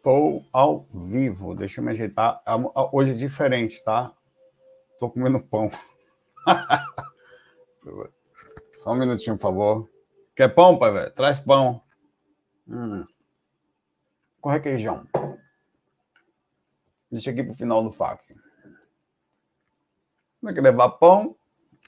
[0.00, 1.54] Estou ao vivo.
[1.54, 2.42] Deixa eu me ajeitar.
[2.90, 4.14] Hoje é diferente, tá?
[4.94, 5.68] Estou comendo pão.
[8.74, 9.90] Só um minutinho, por favor.
[10.34, 11.10] Quer pão, pai, velho?
[11.10, 11.82] Traz pão.
[12.66, 13.04] Hum.
[14.40, 15.06] Com requeijão.
[17.12, 18.22] Deixa aqui pro final do fac.
[20.42, 21.36] Tem que levar pão.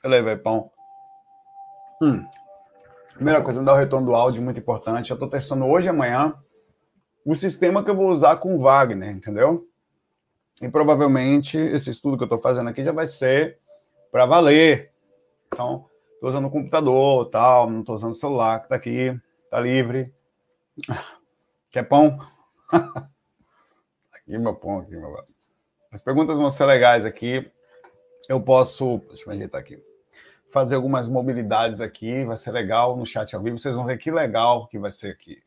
[0.05, 0.71] Eu levei pão.
[2.03, 2.29] Hum.
[3.15, 5.11] Primeira coisa, me dá o retorno do áudio, muito importante.
[5.11, 6.39] Eu estou testando hoje e amanhã
[7.25, 9.69] o sistema que eu vou usar com Wagner, entendeu?
[10.61, 13.59] E provavelmente esse estudo que eu estou fazendo aqui já vai ser
[14.11, 14.93] para valer.
[15.47, 19.61] Então, estou usando o computador, tal, não estou usando o celular que está aqui, está
[19.61, 20.15] livre.
[21.71, 22.19] Quer pão?
[24.15, 25.15] aqui meu pão, aqui meu.
[25.91, 27.51] As perguntas vão ser legais aqui.
[28.29, 29.83] Eu posso, deixa eu ajeitar aqui.
[30.49, 33.59] Fazer algumas mobilidades aqui, vai ser legal no chat ao vivo.
[33.59, 35.43] Vocês vão ver que legal que vai ser aqui.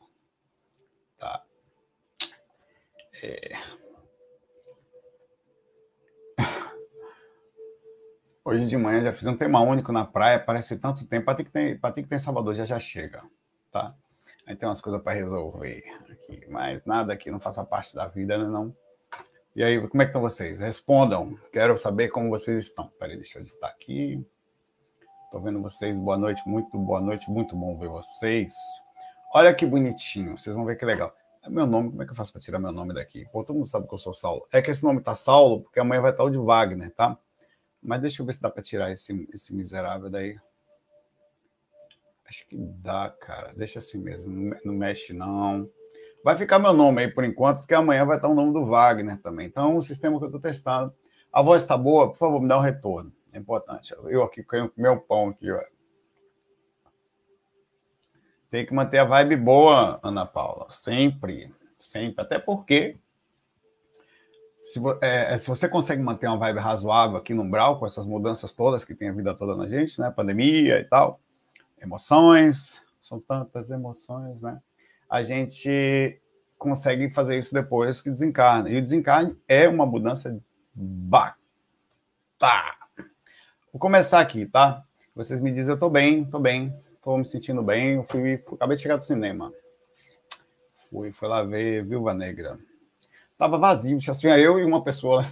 [1.17, 1.43] Tá.
[3.23, 3.51] É...
[8.43, 11.25] Hoje de manhã já fiz um tema único na praia, parece tanto tempo.
[11.25, 13.23] Para que ter, para que ter em Salvador já já chega,
[13.71, 13.95] tá?
[14.45, 18.37] Aí tem umas coisas para resolver aqui, mas nada aqui não faça parte da vida,
[18.37, 18.75] né, não?
[19.55, 20.59] E aí, como é que estão vocês?
[20.59, 21.39] Respondam.
[21.51, 22.91] Quero saber como vocês estão.
[22.99, 24.23] Peraí, deixa eu editar aqui.
[25.23, 25.97] Estou vendo vocês.
[25.97, 28.53] Boa noite, muito boa noite, muito bom ver vocês.
[29.33, 30.37] Olha que bonitinho.
[30.37, 31.15] Vocês vão ver que legal.
[31.45, 33.23] É meu nome, como é que eu faço para tirar meu nome daqui?
[33.31, 34.47] Pô, todo mundo sabe que eu sou Saulo.
[34.51, 37.15] É que esse nome tá Saulo, porque amanhã vai estar o de Wagner, tá?
[37.83, 40.35] Mas deixa eu ver se dá para tirar esse, esse miserável daí.
[42.27, 43.53] Acho que dá, cara.
[43.53, 44.55] Deixa assim mesmo.
[44.65, 45.69] Não mexe, não.
[46.23, 49.21] Vai ficar meu nome aí por enquanto, porque amanhã vai estar o nome do Wagner
[49.21, 49.45] também.
[49.45, 50.91] Então, é um sistema que eu estou testando.
[51.31, 52.07] A voz está boa?
[52.07, 53.13] Por favor, me dá um retorno.
[53.31, 53.93] É importante.
[54.05, 55.61] Eu aqui com meu pão aqui, ó.
[58.55, 60.67] Tem que manter a vibe boa, Ana Paula.
[60.69, 61.51] Sempre.
[61.77, 62.21] Sempre.
[62.21, 62.95] Até porque
[64.61, 68.53] se, é, se, você consegue manter uma vibe razoável aqui no Umbral, com essas mudanças
[68.53, 70.09] todas que tem a vida toda na gente, né?
[70.09, 71.19] Pandemia e tal,
[71.81, 74.57] emoções, são tantas emoções, né?
[75.09, 76.17] A gente
[76.57, 78.69] consegue fazer isso depois que desencarna.
[78.69, 80.41] E o desencarne é uma mudança
[80.73, 81.35] bacana.
[83.69, 84.81] Vou começar aqui, tá?
[85.13, 86.73] Vocês me dizem, eu tô bem, tô bem,
[87.05, 88.03] tô me sentindo bem.
[88.03, 89.53] Fui, acabei de chegar do cinema.
[90.89, 92.57] Fui, fui lá ver Viúva Negra.
[93.37, 95.23] Tava vazio, tinha eu e uma pessoa.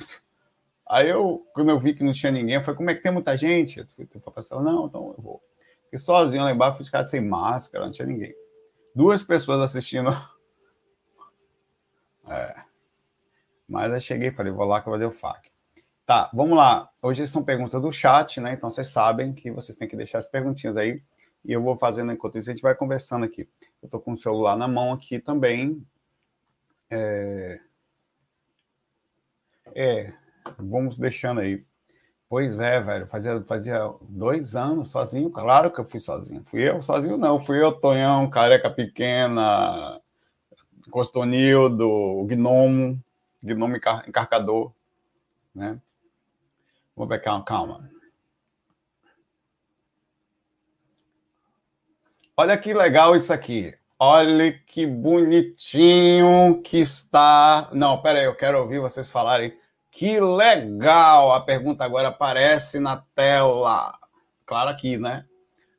[0.85, 3.11] Aí eu, quando eu vi que não tinha ninguém, eu falei, como é que tem
[3.11, 3.79] muita gente?
[3.79, 5.43] Eu fui, para a não, então eu vou.
[5.85, 8.35] Fiquei sozinho lá embaixo, fui ficar sem máscara, não tinha ninguém.
[8.93, 10.09] Duas pessoas assistindo.
[12.25, 12.55] É.
[13.67, 15.51] Mas aí cheguei e falei, vou lá que eu vou fazer o FAQ.
[16.05, 16.89] Tá, vamos lá.
[17.01, 18.53] Hoje são perguntas do chat, né?
[18.53, 21.03] Então vocês sabem que vocês têm que deixar as perguntinhas aí.
[21.45, 23.47] E eu vou fazendo enquanto isso, a gente vai conversando aqui.
[23.81, 25.85] Eu tô com o celular na mão aqui também.
[26.89, 27.59] É...
[29.75, 30.13] É,
[30.57, 31.65] vamos deixando aí.
[32.29, 36.43] Pois é, velho, fazia, fazia dois anos sozinho, claro que eu fui sozinho.
[36.43, 40.01] Fui eu sozinho, não, fui eu, Tonhão, Careca Pequena,
[40.89, 42.99] Costonildo, Gnomo,
[43.43, 44.73] Gnomo Encarcador,
[45.53, 45.79] né?
[46.95, 47.89] Vamos ver, calma, calma.
[52.35, 53.73] Olha que legal isso aqui.
[53.99, 57.69] Olha que bonitinho que está.
[57.71, 59.55] Não, peraí, eu quero ouvir vocês falarem.
[59.91, 61.31] Que legal!
[61.33, 63.97] A pergunta agora aparece na tela.
[64.47, 65.25] Claro aqui, né?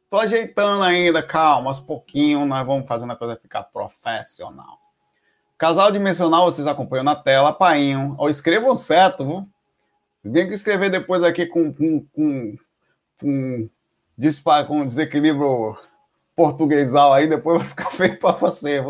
[0.08, 4.78] Tô ajeitando ainda, calma, aos pouquinho nós vamos fazendo a coisa ficar profissional.
[5.58, 8.14] Casal dimensional, vocês acompanham na tela, painho.
[8.16, 9.48] Ou escrevam certo, viu?
[10.22, 12.56] Vem que escrever depois aqui com, com, com,
[13.20, 13.68] com,
[14.68, 15.76] com desequilíbrio
[16.34, 18.82] portuguesal aí, depois vai ficar feio para você.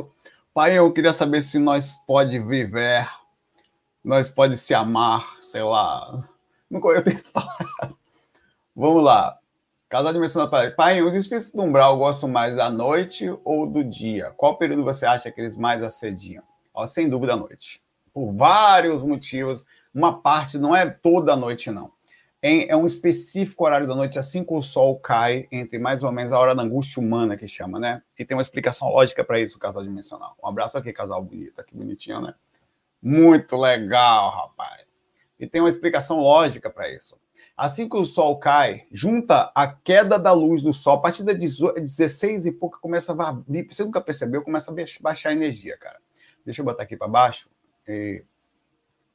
[0.52, 3.08] Pai, eu queria saber se nós pode viver,
[4.02, 6.28] nós pode se amar, sei lá.
[6.70, 7.92] Nunca eu tenho que falar.
[8.74, 9.38] Vamos lá.
[9.88, 13.84] Casal de menção da Pai, os espíritos do umbral gostam mais da noite ou do
[13.84, 14.32] dia?
[14.36, 16.42] Qual período você acha que eles mais assediam?
[16.72, 17.80] Ó, sem dúvida, a noite.
[18.12, 19.64] Por vários motivos.
[19.94, 21.93] Uma parte não é toda a noite, não
[22.46, 26.12] em, é um específico horário da noite, assim que o sol cai, entre mais ou
[26.12, 28.02] menos a hora da angústia humana, que chama, né?
[28.18, 30.36] E tem uma explicação lógica para isso, casal dimensional.
[30.44, 32.34] Um abraço aqui, casal bonito, que bonitinho, né?
[33.00, 34.86] Muito legal, rapaz.
[35.40, 37.18] E tem uma explicação lógica para isso.
[37.56, 41.38] Assim que o sol cai, junta a queda da luz do sol, a partir das
[41.38, 45.98] 16 e pouco começa a vir, você nunca percebeu, começa a baixar a energia, cara.
[46.44, 47.48] Deixa eu botar aqui para baixo.
[47.88, 48.22] E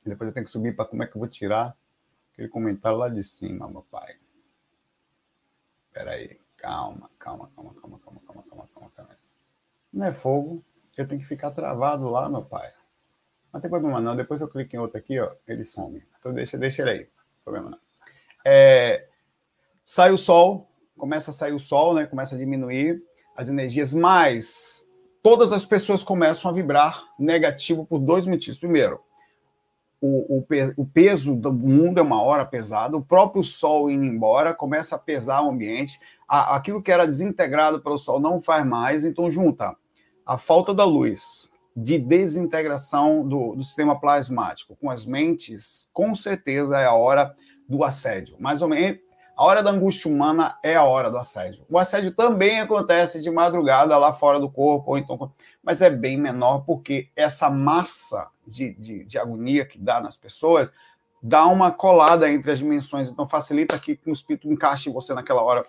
[0.04, 1.78] depois eu tenho que subir para como é que eu vou tirar
[2.40, 4.16] aquele comentário lá de cima, meu pai.
[5.88, 9.18] Espera aí, calma, calma, calma, calma, calma, calma, calma, calma, calma.
[9.92, 10.64] Não é fogo,
[10.96, 12.72] eu tenho que ficar travado lá, meu pai.
[13.52, 14.16] Não tem problema não.
[14.16, 16.02] Depois eu clico em outro aqui, ó, ele some.
[16.18, 17.00] Então deixa, deixa ele aí.
[17.00, 17.80] Não problema não.
[18.46, 19.10] É,
[19.84, 22.06] sai o sol, começa a sair o sol, né?
[22.06, 23.04] Começa a diminuir
[23.36, 24.88] as energias, mas
[25.22, 28.60] todas as pessoas começam a vibrar negativo por dois motivos.
[28.60, 29.04] Primeiro,
[30.02, 30.46] o, o,
[30.78, 35.00] o, peso do mundo é uma hora pesado, o próprio Sol indo embora começa a
[35.00, 39.76] pesar o ambiente, a, aquilo que era desintegrado pelo Sol não faz mais, então junta
[40.26, 46.80] a falta da luz, de desintegração do, do sistema plasmático com as mentes, com certeza
[46.80, 47.34] é a hora
[47.68, 48.36] do assédio.
[48.40, 49.00] Mais ou menos,
[49.40, 51.66] a hora da angústia humana é a hora do assédio.
[51.70, 55.32] O assédio também acontece de madrugada lá fora do corpo, ou então,
[55.64, 60.74] mas é bem menor, porque essa massa de, de, de agonia que dá nas pessoas
[61.24, 63.08] dá uma colada entre as dimensões.
[63.08, 65.66] Então facilita que o espírito encaixe você naquela hora.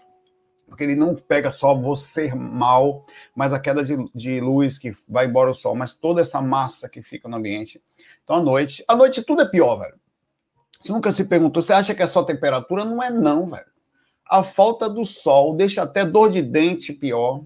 [0.67, 3.05] Porque ele não pega só você mal,
[3.37, 6.89] mas a queda de, de luz que vai embora o sol, mas toda essa massa
[6.89, 7.81] que fica no ambiente.
[8.25, 9.95] Então, à noite, à noite tudo é pior, velho.
[10.81, 12.87] Você nunca se perguntou, você acha que é só temperatura?
[12.87, 13.67] Não é não, velho.
[14.27, 17.43] A falta do sol deixa até dor de dente pior.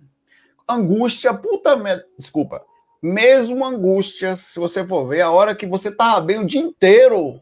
[0.68, 2.06] Angústia, puta merda.
[2.16, 2.62] Desculpa.
[3.02, 7.40] Mesmo angústia, se você for ver, a hora que você tava bem o dia inteiro.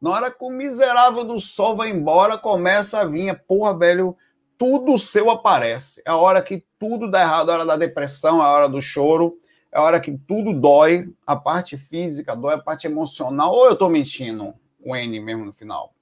[0.00, 4.16] Na hora que o miserável do sol vai embora, começa a vir, porra, velho,
[4.58, 6.02] tudo seu aparece.
[6.04, 9.32] É a hora que tudo dá errado, a hora da depressão, a hora do choro,
[9.70, 13.52] é a hora que tudo dói, a parte física dói, a parte emocional.
[13.52, 14.52] Ou eu tô mentindo?
[14.82, 15.94] Com N mesmo no final?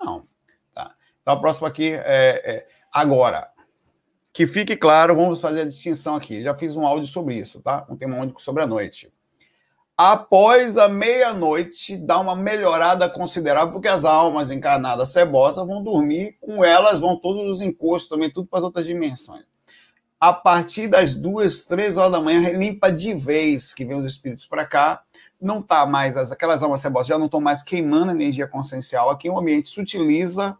[0.00, 0.26] Não.
[0.74, 0.94] Tá.
[1.22, 3.50] Então, a próxima aqui é, é, agora.
[4.32, 6.42] Que fique claro, vamos fazer a distinção aqui.
[6.42, 7.86] Já fiz um áudio sobre isso, tá?
[7.88, 9.10] Um tema único sobre a noite.
[9.96, 16.64] Após a meia-noite, dá uma melhorada considerável, porque as almas encarnadas cebosas vão dormir, com
[16.64, 19.44] elas vão todos os encostos também, tudo para as outras dimensões.
[20.18, 24.46] A partir das duas, três horas da manhã, limpa de vez que vem os espíritos
[24.46, 25.03] para cá
[25.40, 29.10] não está mais, as, aquelas almas cebosas já não estão mais queimando energia consciencial.
[29.10, 30.56] Aqui o ambiente se utiliza.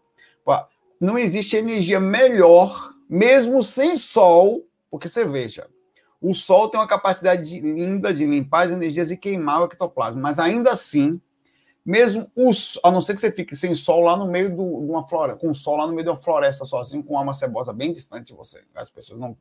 [0.99, 5.67] Não existe energia melhor, mesmo sem sol, porque você veja,
[6.21, 10.39] o sol tem uma capacidade linda de limpar as energias e queimar o ectoplasma, mas
[10.39, 11.21] ainda assim,
[11.85, 14.89] mesmo os, a não ser que você fique sem sol lá no meio do, de
[14.89, 17.91] uma floresta, com sol lá no meio de uma floresta sozinho, com uma cebosa bem
[17.91, 19.37] distante de você, as pessoas não.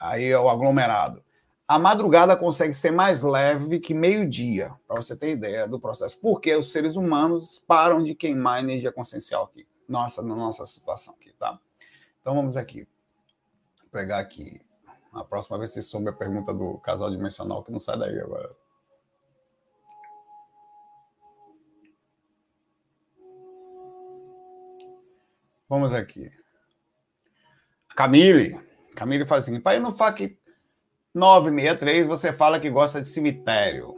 [0.00, 1.22] Aí é o aglomerado.
[1.68, 6.20] A madrugada consegue ser mais leve que meio-dia, para você ter ideia do processo.
[6.20, 9.66] Porque os seres humanos param de queimar energia consciencial aqui.
[9.88, 11.58] Nossa, na nossa situação aqui, tá?
[12.20, 12.86] Então vamos aqui.
[13.80, 14.60] Vou pegar aqui.
[15.12, 18.54] A próxima vez você soube a pergunta do casal dimensional, que não sai daí agora.
[25.68, 26.30] Vamos aqui.
[27.96, 28.60] Camille.
[28.94, 30.38] Camille fala assim: pai, não fala que
[31.16, 33.96] 963, você fala que gosta de cemitério.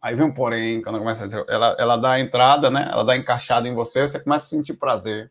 [0.00, 2.88] Aí vem um porém, quando começa a dizer, ela, ela dá a entrada, né?
[2.90, 5.30] Ela dá encaixada em você, você começa a sentir prazer.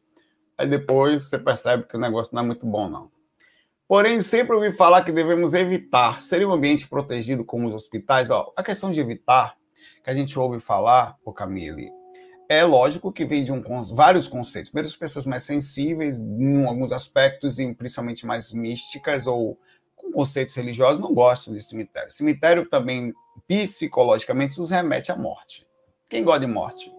[0.56, 3.12] Aí depois você percebe que o negócio não é muito bom, não.
[3.88, 6.22] Porém, sempre ouvi falar que devemos evitar.
[6.22, 8.30] Seria um ambiente protegido como os hospitais?
[8.30, 9.56] Ó, a questão de evitar,
[10.04, 11.92] que a gente ouve falar, o Camille,
[12.48, 14.70] é lógico que vem de um, vários conceitos.
[14.70, 19.58] Primeiro, as pessoas mais sensíveis, em alguns aspectos, e principalmente mais místicas ou
[20.04, 22.12] com conceitos religiosos, não gostam de cemitério.
[22.12, 23.13] Cemitério também,
[23.48, 25.66] psicologicamente, nos remete à morte.
[26.10, 26.94] Quem gosta de morte?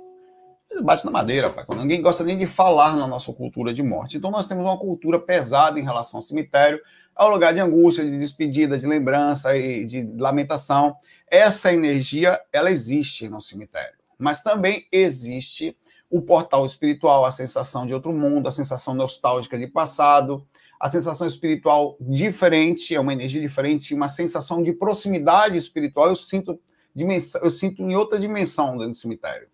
[0.83, 1.64] Bate na madeira, pai.
[1.76, 4.17] Ninguém gosta nem de falar na nossa cultura de morte.
[4.17, 6.81] Então, nós temos uma cultura pesada em relação ao cemitério,
[7.14, 10.97] ao lugar de angústia, de despedida, de lembrança e de lamentação.
[11.31, 13.95] Essa energia, ela existe no cemitério.
[14.19, 15.76] Mas também existe
[16.11, 20.47] o portal espiritual, a sensação de outro mundo, a sensação nostálgica de passado,
[20.78, 26.61] a sensação espiritual diferente, é uma energia diferente, uma sensação de proximidade espiritual, eu sinto,
[26.95, 29.49] dimensão, eu sinto em outra dimensão dentro do cemitério.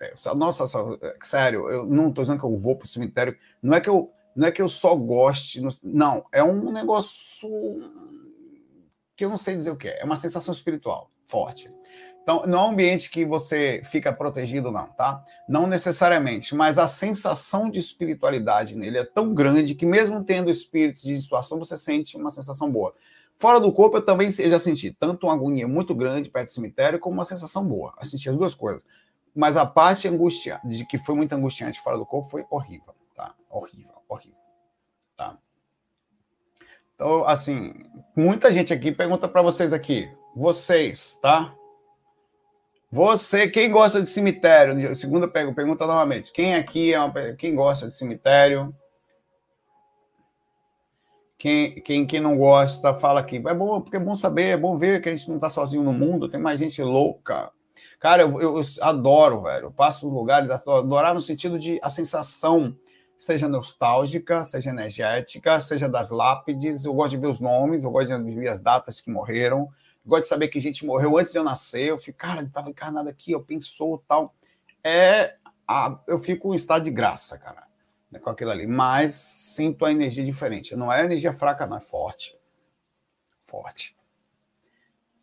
[0.00, 0.64] É, nossa,
[1.22, 4.10] sério, eu não estou dizendo que eu vou para o cemitério, não é que eu
[4.34, 7.50] não é que eu só goste, não, é um negócio
[9.14, 11.70] que eu não sei dizer o que é, é uma sensação espiritual forte.
[12.22, 15.24] Então, não é um ambiente que você fica protegido, não, tá?
[15.48, 21.02] Não necessariamente, mas a sensação de espiritualidade nele é tão grande que, mesmo tendo espíritos
[21.02, 22.94] de situação, você sente uma sensação boa.
[23.36, 27.00] Fora do corpo, eu também já senti tanto uma agonia muito grande perto do cemitério,
[27.00, 27.92] como uma sensação boa.
[28.00, 28.82] Eu senti as duas coisas.
[29.34, 33.34] Mas a parte angustiante, de que foi muito angustiante fora do corpo, foi horrível, tá?
[33.50, 34.38] Horrível, horrível,
[35.16, 35.36] tá?
[36.94, 37.74] Então, assim,
[38.16, 41.52] muita gente aqui pergunta para vocês aqui, vocês, tá?
[42.94, 44.94] Você, quem gosta de cemitério?
[44.94, 46.30] Segunda pergunta novamente.
[46.30, 48.76] Quem aqui é uma, quem gosta de cemitério?
[51.38, 54.76] Quem, quem, quem não gosta, fala que é bom, porque é bom saber, é bom
[54.76, 57.50] ver que a gente não está sozinho no mundo, tem mais gente louca.
[57.98, 59.68] Cara, eu, eu, eu adoro, velho.
[59.68, 62.76] Eu passo no lugar, adorar no sentido de a sensação,
[63.16, 66.84] seja nostálgica, seja energética, seja das lápides.
[66.84, 69.70] Eu gosto de ver os nomes, eu gosto de ver as datas que morreram.
[70.04, 71.86] Gosto de saber que gente morreu antes de eu nascer.
[71.86, 74.34] Eu fico, cara, ele estava encarnado aqui, eu pensou tal.
[74.82, 77.72] É, a, eu fico em estado de graça, cara
[78.12, 80.76] né, com aquilo ali, mas sinto a energia diferente.
[80.76, 82.38] Não é energia fraca, não é forte.
[83.46, 83.96] Forte.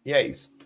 [0.04, 0.58] E é isso.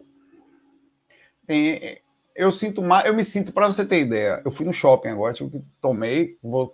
[1.46, 2.01] Tem,
[2.34, 5.34] eu sinto mais, eu me sinto, para você ter ideia, eu fui no shopping agora,
[5.34, 6.72] tipo, tomei, vou,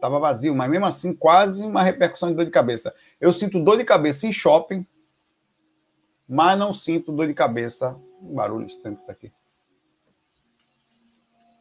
[0.00, 2.92] tava vazio, mas mesmo assim, quase uma repercussão de dor de cabeça.
[3.20, 4.84] Eu sinto dor de cabeça em shopping,
[6.28, 7.98] mas não sinto dor de cabeça.
[8.20, 9.32] Um barulho estranho que tá aqui.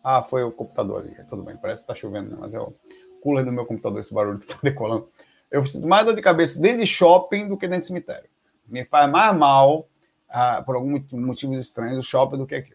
[0.03, 1.15] Ah, foi o computador ali.
[1.25, 2.37] Tudo bem, parece que está chovendo, né?
[2.39, 2.73] mas é o
[3.21, 5.09] cooler do meu computador, esse barulho que está decolando.
[5.49, 8.29] Eu sinto mais dor de cabeça dentro de shopping do que dentro de cemitério.
[8.67, 9.87] Me faz mais mal,
[10.29, 12.73] ah, por alguns motivos estranhos, o shopping do que aqui.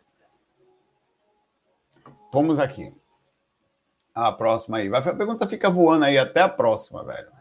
[2.32, 2.92] Vamos aqui.
[4.14, 4.92] A próxima aí.
[4.92, 7.39] A pergunta fica voando aí até a próxima, velho.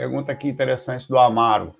[0.00, 1.76] Pergunta aqui interessante do Amaro.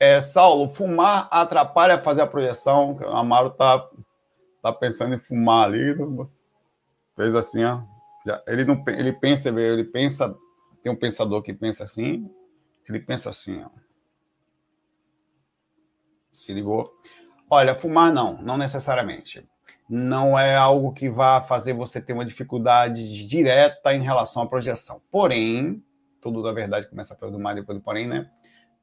[0.00, 2.96] É, Saulo, fumar atrapalha fazer a projeção?
[2.96, 3.88] O Amaro tá,
[4.60, 5.94] tá pensando em fumar ali.
[7.14, 7.82] Fez assim, ó.
[8.44, 10.36] Ele, não, ele pensa, ele pensa.
[10.82, 12.28] Tem um pensador que pensa assim.
[12.88, 13.70] Ele pensa assim, ó.
[16.32, 16.92] Se ligou?
[17.48, 19.44] Olha, fumar não, não necessariamente.
[19.88, 25.00] Não é algo que vá fazer você ter uma dificuldade direta em relação à projeção.
[25.08, 25.84] Porém,
[26.20, 28.30] tudo da verdade começa pelo do mais depois do porém, né?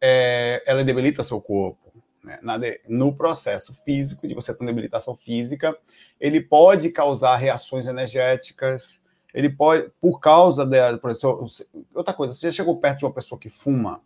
[0.01, 1.87] É, ela debilita seu corpo.
[2.23, 2.39] Né?
[2.89, 5.77] no processo físico, de você ter uma debilitação física,
[6.19, 8.99] ele pode causar reações energéticas,
[9.33, 10.97] ele pode, por causa da.
[10.97, 11.47] Por exemplo,
[11.93, 14.01] outra coisa, você já chegou perto de uma pessoa que fuma,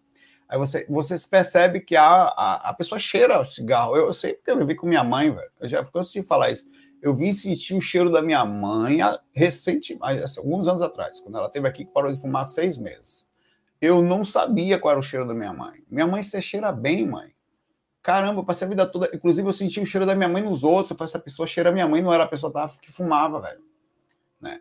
[0.47, 3.95] aí você, você percebe que a, a, a pessoa cheira cigarro.
[3.95, 5.51] Eu, eu sei porque eu vi com minha mãe, velho.
[5.59, 6.69] Eu já cansei de falar isso.
[7.01, 9.00] Eu vim sentir o cheiro da minha mãe
[9.34, 13.27] recente, assim, alguns anos atrás, quando ela teve aqui que parou de fumar seis meses.
[13.81, 15.84] Eu não sabia qual era o cheiro da minha mãe.
[15.89, 17.34] Minha mãe se cheira bem, mãe.
[18.03, 19.10] Caramba, passei a vida toda.
[19.13, 20.91] Inclusive, eu senti o cheiro da minha mãe nos outros.
[20.91, 23.62] Eu falei, essa pessoa cheira minha mãe, não era a pessoa que fumava, velho.
[24.39, 24.60] Né?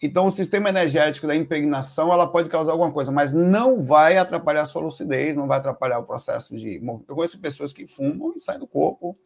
[0.00, 4.62] Então, o sistema energético da impregnação ela pode causar alguma coisa, mas não vai atrapalhar
[4.62, 6.80] a sua lucidez, não vai atrapalhar o processo de.
[7.08, 9.18] Eu conheço pessoas que fumam e saem do corpo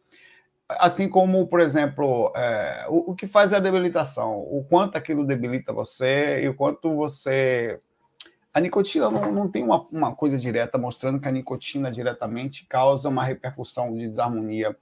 [0.69, 5.71] assim como, por exemplo, é, o, o, que faz a debilitação, o quanto aquilo debilita
[5.71, 7.77] você e o quanto você.
[8.53, 13.09] A nicotina não, não tem uma, uma coisa direta mostrando que a nicotina diretamente causa
[13.09, 14.75] uma repercussão de desarmonia.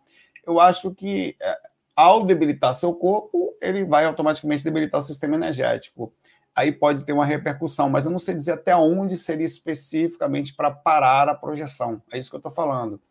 [0.45, 1.57] Eu acho que é,
[1.95, 6.13] ao debilitar seu corpo, ele vai automaticamente debilitar o sistema energético.
[6.55, 10.69] Aí pode ter uma repercussão, mas eu não sei dizer até onde seria especificamente para
[10.69, 12.01] parar a projeção.
[12.11, 13.01] É isso que eu estou falando.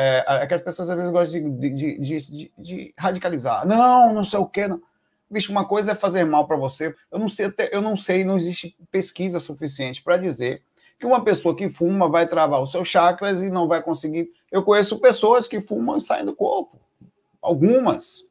[0.00, 3.66] É, é, que as pessoas às vezes gostam de, de, de, de, radicalizar.
[3.66, 4.68] Não, não sei o quê.
[4.68, 4.80] Não.
[5.28, 6.94] Bicho, uma coisa é fazer mal para você.
[7.10, 10.62] Eu não sei, até, eu não sei, não existe pesquisa suficiente para dizer
[11.00, 14.30] que uma pessoa que fuma vai travar os seus chakras e não vai conseguir.
[14.52, 16.80] Eu conheço pessoas que fumam e saem do corpo.
[17.42, 18.24] Algumas.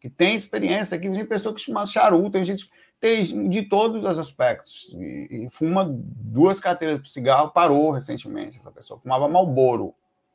[0.00, 2.68] Que têm experiência, que tem pessoa que fuma charuto, tem gente
[3.00, 4.92] tem de todos os aspectos.
[4.98, 8.58] E, e fuma duas carteiras de cigarro, parou recentemente.
[8.58, 9.94] Essa pessoa fumava Malboro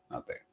[0.10, 0.49] até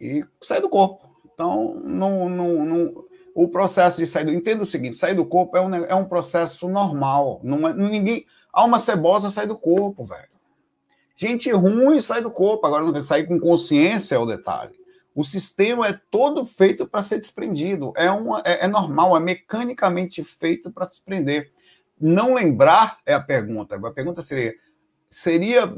[0.00, 1.08] e sai do corpo.
[1.32, 4.32] Então, não, não, não, o processo de sair do.
[4.32, 7.40] Entenda o seguinte: sair do corpo é um, é um processo normal.
[7.42, 8.24] Não é, ninguém.
[8.52, 10.30] Alma cebosa sai do corpo, velho.
[11.14, 12.66] Gente ruim sai do corpo.
[12.66, 14.78] Agora, não sair com consciência é o detalhe.
[15.14, 17.92] O sistema é todo feito para ser desprendido.
[17.96, 21.52] É, uma, é, é normal, é mecanicamente feito para se desprender.
[22.00, 23.76] Não lembrar é a pergunta.
[23.76, 24.54] A pergunta seria:
[25.10, 25.70] seria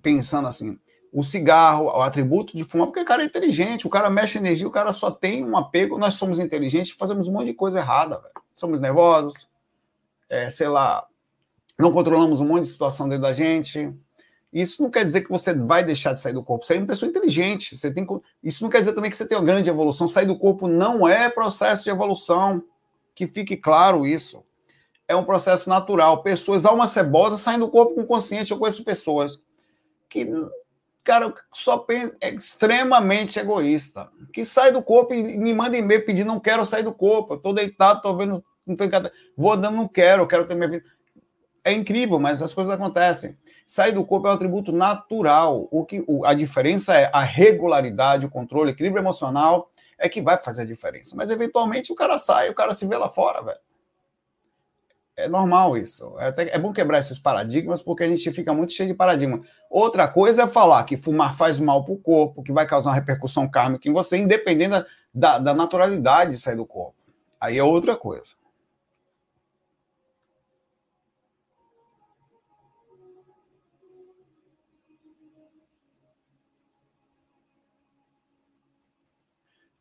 [0.00, 0.78] pensando assim,
[1.12, 4.68] o cigarro, o atributo de fumar, porque o cara é inteligente, o cara mexe energia,
[4.68, 5.98] o cara só tem um apego.
[5.98, 8.34] Nós somos inteligentes, fazemos um monte de coisa errada, velho.
[8.54, 9.48] Somos nervosos,
[10.28, 11.06] é, sei lá,
[11.78, 13.94] não controlamos um monte de situação dentro da gente.
[14.52, 16.64] Isso não quer dizer que você vai deixar de sair do corpo.
[16.64, 17.76] Você é uma pessoa inteligente.
[17.76, 18.06] Você tem...
[18.42, 20.08] Isso não quer dizer também que você tem uma grande evolução.
[20.08, 22.64] Sair do corpo não é processo de evolução.
[23.14, 24.42] Que fique claro isso.
[25.06, 26.22] É um processo natural.
[26.22, 28.50] Pessoas, alma cebosa, saem do corpo com consciente.
[28.50, 29.38] Eu conheço pessoas
[30.08, 30.26] que
[31.04, 36.28] cara só pensa, é extremamente egoísta, que sai do corpo e me manda e-mail pedindo
[36.28, 38.90] não quero sair do corpo, eu tô deitado, tô vendo não tenho
[39.36, 40.84] vou andando, não quero, quero ter minha vida.
[41.64, 43.36] É incrível, mas as coisas acontecem.
[43.66, 45.68] Sair do corpo é um atributo natural.
[45.70, 50.22] O que o, a diferença é a regularidade, o controle, o equilíbrio emocional é que
[50.22, 51.16] vai fazer a diferença.
[51.16, 53.58] Mas eventualmente o cara sai, o cara se vê lá fora, velho.
[55.18, 56.14] É normal isso.
[56.20, 59.40] É, até, é bom quebrar esses paradigmas, porque a gente fica muito cheio de paradigma.
[59.68, 62.94] Outra coisa é falar que fumar faz mal para o corpo, que vai causar uma
[62.94, 66.94] repercussão kármica em você, independente da, da naturalidade de sair do corpo.
[67.40, 68.36] Aí é outra coisa.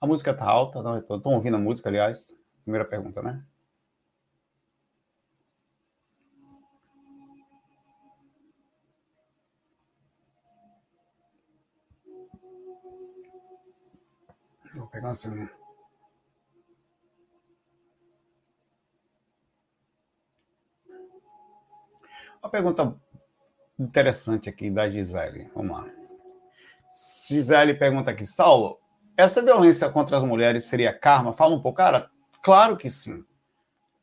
[0.01, 2.35] A música tá alta, não estou ouvindo a música, aliás.
[2.63, 3.43] Primeira pergunta, né?
[22.41, 22.95] Uma pergunta
[23.79, 25.51] interessante aqui da Gisele.
[25.55, 25.89] Vamos lá.
[27.27, 28.79] Gisele pergunta aqui, Saulo,
[29.15, 31.33] essa violência contra as mulheres seria karma?
[31.33, 32.09] Fala um pouco, cara.
[32.43, 33.25] Claro que sim.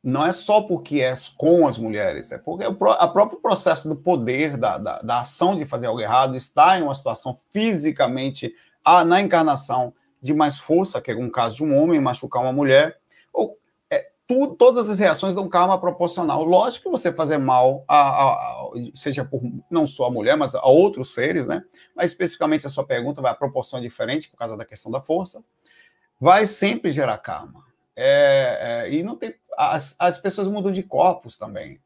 [0.02, 4.58] Não é só porque é com as mulheres, é porque o próprio processo do poder,
[4.58, 8.54] da, da, da ação de fazer algo errado, está em uma situação fisicamente,
[9.06, 12.98] na encarnação, de mais força, que é um caso de um homem machucar uma mulher,
[13.30, 13.58] ou
[13.90, 16.42] é, tu, todas as reações dão karma proporcional.
[16.42, 20.54] Lógico que você fazer mal, a, a, a, seja por não só a mulher, mas
[20.54, 21.62] a outros seres, né?
[21.94, 25.44] Mas especificamente a sua pergunta vai a proporção diferente por causa da questão da força,
[26.18, 27.62] vai sempre gerar karma.
[27.94, 29.34] É, é, e não tem.
[29.58, 31.78] As, as pessoas mudam de corpos também.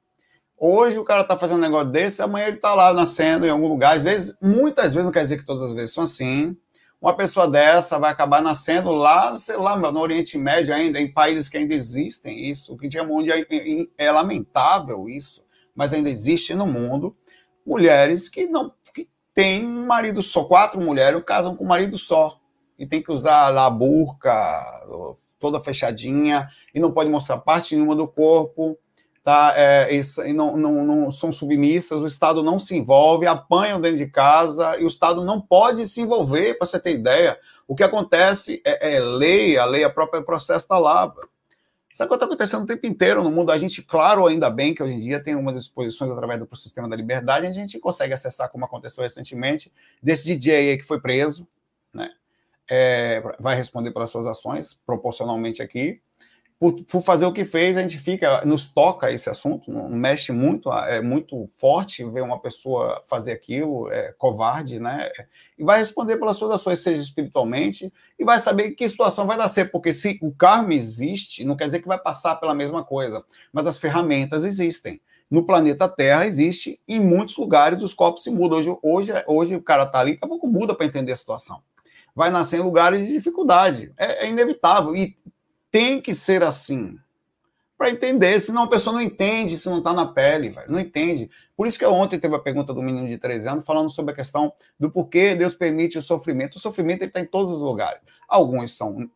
[0.57, 3.67] Hoje o cara tá fazendo um negócio desse, amanhã ele tá lá nascendo em algum
[3.67, 3.97] lugar.
[3.97, 6.57] Às vezes, muitas vezes, não quer dizer que todas as vezes são assim,
[7.01, 11.49] uma pessoa dessa vai acabar nascendo lá, sei lá, no Oriente Médio ainda, em países
[11.49, 13.47] que ainda existem isso, o que tinha mundo é,
[13.97, 17.17] é lamentável isso, mas ainda existe no mundo
[17.65, 22.41] mulheres que não que têm um marido só, quatro mulheres casam com um marido só
[22.79, 24.65] e tem que usar lá a burca
[25.39, 28.77] toda fechadinha e não pode mostrar parte nenhuma do corpo
[29.23, 29.53] tá?
[29.57, 34.07] É, e não, não, não, são submissas, o Estado não se envolve, apanham dentro de
[34.07, 37.39] casa e o Estado não pode se envolver, para você ter ideia.
[37.67, 41.13] O que acontece é, é lei, a lei, a própria processo está lá.
[41.93, 43.51] Isso está acontecendo o tempo inteiro no mundo.
[43.51, 46.89] A gente, claro, ainda bem que hoje em dia tem uma disposições através do sistema
[46.89, 51.47] da liberdade, a gente consegue acessar, como aconteceu recentemente, desse DJ aí que foi preso,
[51.93, 52.11] né?
[52.71, 56.01] É, vai responder pelas suas ações, proporcionalmente aqui
[56.59, 60.33] por, por, fazer o que fez, a gente fica, nos toca esse assunto, não, mexe
[60.33, 65.09] muito, é muito forte ver uma pessoa fazer aquilo, é covarde, né?
[65.57, 69.71] E vai responder pelas suas ações, seja espiritualmente, e vai saber que situação vai nascer,
[69.71, 73.67] porque se o karma existe, não quer dizer que vai passar pela mesma coisa, mas
[73.67, 75.01] as ferramentas existem.
[75.31, 78.59] No planeta Terra existe, em muitos lugares os corpos se mudam.
[78.59, 81.63] Hoje, hoje, hoje o cara tá ali, daqui a pouco muda para entender a situação.
[82.17, 83.93] Vai nascer em lugares de dificuldade.
[83.97, 84.97] É, é inevitável.
[84.97, 85.17] E
[85.71, 86.99] tem que ser assim
[87.79, 91.31] para entender, senão a pessoa não entende se não está na pele, não entende.
[91.57, 94.17] Por isso que ontem teve a pergunta do menino de 13 anos falando sobre a
[94.17, 96.57] questão do porquê Deus permite o sofrimento.
[96.57, 98.05] O sofrimento está em todos os lugares.
[98.27, 99.09] Alguns são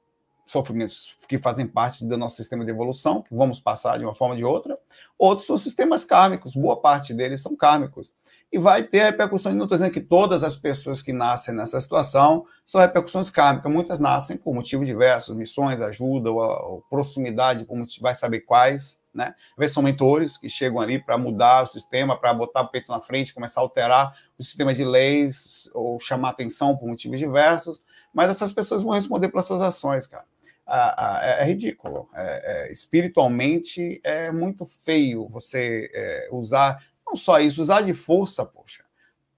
[0.46, 4.34] sofrimentos que fazem parte do nosso sistema de evolução, que vamos passar de uma forma
[4.34, 4.78] ou de outra.
[5.18, 8.14] Outros são sistemas kármicos, boa parte deles são kármicos
[8.52, 9.52] e vai ter a repercussão.
[9.52, 13.98] Não estou dizendo que todas as pessoas que nascem nessa situação são repercussões kármicas, muitas
[13.98, 19.00] nascem por motivos diversos, missões, ajuda, ou, ou proximidade, motivos, vai saber quais.
[19.14, 19.34] Né?
[19.52, 22.92] Às vezes são mentores que chegam ali para mudar o sistema, para botar o peito
[22.92, 27.82] na frente, começar a alterar o sistema de leis, ou chamar atenção por motivos diversos,
[28.12, 30.24] mas essas pessoas vão responder pelas suas ações, cara.
[30.68, 32.08] É, é, ridículo.
[32.14, 36.82] É, é, espiritualmente é muito feio você é, usar
[37.12, 38.84] não só isso, usar de força, poxa,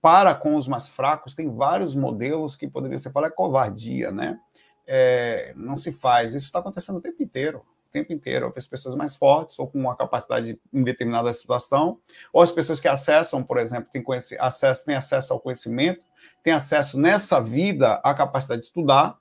[0.00, 4.38] para com os mais fracos, tem vários modelos que poderiam ser falar é covardia, né?
[4.86, 6.34] É, não se faz.
[6.34, 7.64] Isso está acontecendo o tempo inteiro.
[7.88, 8.52] O tempo inteiro.
[8.54, 11.98] As pessoas mais fortes ou com uma capacidade em determinada situação,
[12.32, 14.04] ou as pessoas que acessam, por exemplo, têm,
[14.38, 16.04] acesso, têm acesso ao conhecimento,
[16.42, 19.18] têm acesso nessa vida à capacidade de estudar,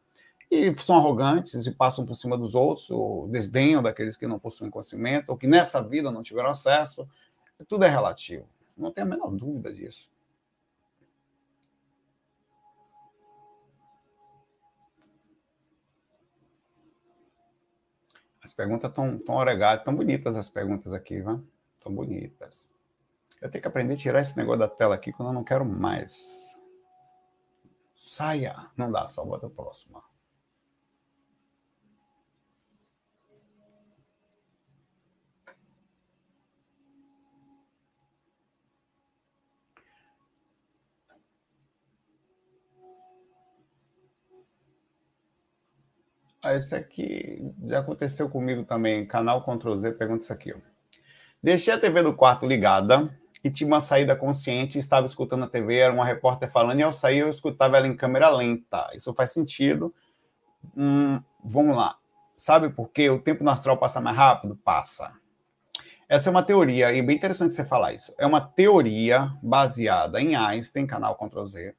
[0.52, 4.70] e são arrogantes e passam por cima dos outros, ou desdenham daqueles que não possuem
[4.70, 7.08] conhecimento, ou que nessa vida não tiveram acesso.
[7.68, 8.48] Tudo é relativo.
[8.76, 10.12] Não tenho a menor dúvida disso.
[18.44, 21.42] As perguntas estão tão oregadas, tão bonitas as perguntas aqui, vai?
[21.82, 22.68] Tão bonitas.
[23.42, 25.66] Eu tenho que aprender a tirar esse negócio da tela aqui quando eu não quero
[25.66, 26.56] mais.
[27.96, 28.70] Saia!
[28.76, 30.04] Não dá, só bota o próximo.
[46.44, 49.08] Ah, esse aqui já aconteceu comigo também.
[49.08, 50.54] Canal Ctrl Z, pergunta isso aqui.
[50.54, 50.58] Ó.
[51.42, 55.78] Deixei a TV do quarto ligada e tinha uma saída consciente, estava escutando a TV,
[55.78, 58.90] era uma repórter falando, e ao sair eu escutava ela em câmera lenta.
[58.94, 59.94] Isso faz sentido.
[60.76, 61.98] Hum, vamos lá.
[62.36, 63.10] Sabe por quê?
[63.10, 64.56] O tempo no astral passa mais rápido?
[64.58, 65.18] Passa.
[66.10, 68.14] Essa é uma teoria, e é bem interessante você falar isso.
[68.18, 71.76] É uma teoria baseada em Einstein, canal Ctrl Z,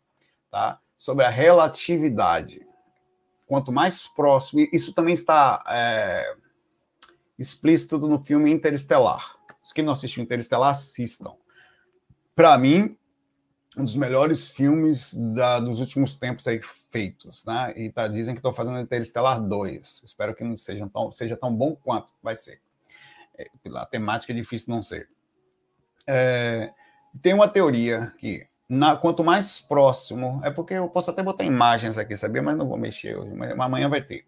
[0.50, 0.80] tá?
[0.96, 2.64] sobre a relatividade.
[3.54, 6.34] Quanto mais próximo, isso também está é,
[7.38, 9.36] explícito no filme Interestelar.
[9.60, 11.36] Se quem não assistiu Interestelar, assistam.
[12.34, 12.98] Para mim,
[13.78, 17.72] um dos melhores filmes da, dos últimos tempos aí feitos, né?
[17.76, 20.02] E tá, dizem que estou fazendo Interestelar 2.
[20.02, 22.60] Espero que não seja tão, seja tão bom quanto vai ser.
[23.38, 25.08] É, a temática é difícil não ser.
[26.08, 26.74] É,
[27.22, 31.98] tem uma teoria que na, quanto mais próximo, é porque eu posso até botar imagens
[31.98, 32.42] aqui, sabia?
[32.42, 34.26] Mas não vou mexer hoje, mas amanhã vai ter.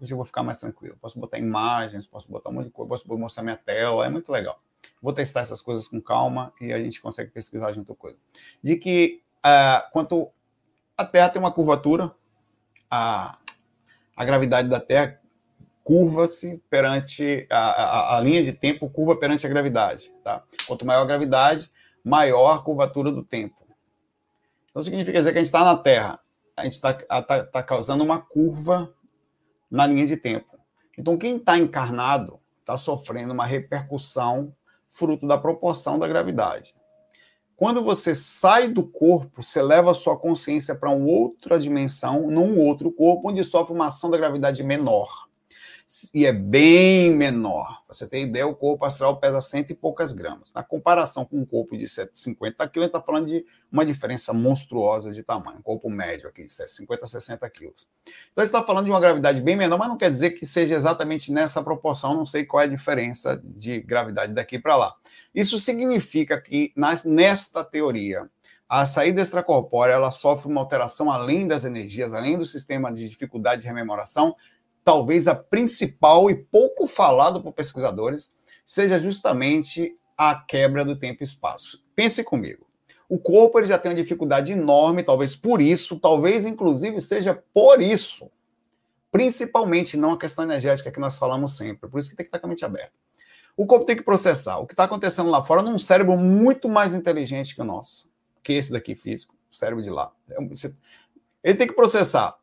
[0.00, 0.96] Hoje eu vou ficar mais tranquilo.
[1.00, 4.30] Posso botar imagens, posso botar um monte de coisa, posso mostrar minha tela, é muito
[4.30, 4.58] legal.
[5.00, 8.18] Vou testar essas coisas com calma e a gente consegue pesquisar junto coisa.
[8.62, 10.30] De que uh, quanto
[10.96, 12.14] a Terra tem uma curvatura,
[12.90, 13.38] a,
[14.16, 15.20] a gravidade da Terra
[15.84, 20.12] curva-se perante a, a, a, linha de tempo, curva perante a gravidade.
[20.24, 20.42] Tá?
[20.66, 21.70] Quanto maior a gravidade,
[22.02, 23.65] maior a curvatura do tempo.
[24.76, 26.20] Então significa dizer que a gente está na Terra,
[26.54, 28.92] a gente está tá, tá causando uma curva
[29.70, 30.54] na linha de tempo.
[30.98, 34.54] Então quem está encarnado está sofrendo uma repercussão
[34.90, 36.74] fruto da proporção da gravidade.
[37.56, 42.60] Quando você sai do corpo, você leva a sua consciência para uma outra dimensão, num
[42.60, 45.25] outro corpo, onde sofre uma ação da gravidade menor
[46.12, 47.84] e é bem menor.
[47.86, 50.52] Pra você ter ideia, o corpo astral pesa cento e poucas gramas.
[50.52, 54.32] Na comparação com um corpo de 150 quilos, a gente está falando de uma diferença
[54.32, 55.58] monstruosa de tamanho.
[55.58, 57.88] Um corpo médio aqui de 50 a 60 quilos.
[58.32, 61.30] Então, está falando de uma gravidade bem menor, mas não quer dizer que seja exatamente
[61.30, 62.14] nessa proporção.
[62.14, 64.94] Não sei qual é a diferença de gravidade daqui para lá.
[65.32, 66.72] Isso significa que,
[67.04, 68.28] nesta teoria,
[68.68, 73.62] a saída extracorpórea ela sofre uma alteração além das energias, além do sistema de dificuldade
[73.62, 74.34] de rememoração,
[74.86, 78.30] talvez a principal e pouco falado por pesquisadores,
[78.64, 81.84] seja justamente a quebra do tempo e espaço.
[81.96, 82.64] Pense comigo.
[83.08, 87.82] O corpo ele já tem uma dificuldade enorme, talvez por isso, talvez inclusive seja por
[87.82, 88.30] isso,
[89.10, 92.38] principalmente não a questão energética que nós falamos sempre, por isso que tem que estar
[92.38, 92.92] com a mente aberta.
[93.56, 96.94] O corpo tem que processar o que está acontecendo lá fora num cérebro muito mais
[96.94, 98.08] inteligente que o nosso,
[98.40, 100.12] que esse daqui físico, o cérebro de lá.
[100.30, 100.36] É
[101.42, 102.36] ele tem que processar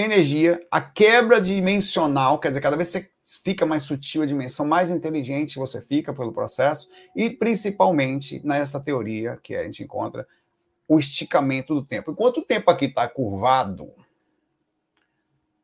[0.00, 3.10] energia, a quebra dimensional, quer dizer, cada vez você
[3.44, 9.38] fica mais sutil a dimensão, mais inteligente você fica pelo processo, e principalmente nessa teoria
[9.42, 10.26] que a gente encontra,
[10.88, 12.10] o esticamento do tempo.
[12.10, 13.92] Enquanto o tempo aqui está curvado,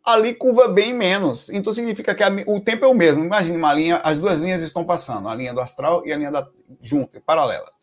[0.04, 1.50] ali curva bem menos.
[1.50, 3.24] Então significa que a, o tempo é o mesmo.
[3.24, 6.30] Imagine uma linha, as duas linhas estão passando, a linha do astral e a linha
[6.30, 6.48] da
[6.80, 7.80] junta, paralelas.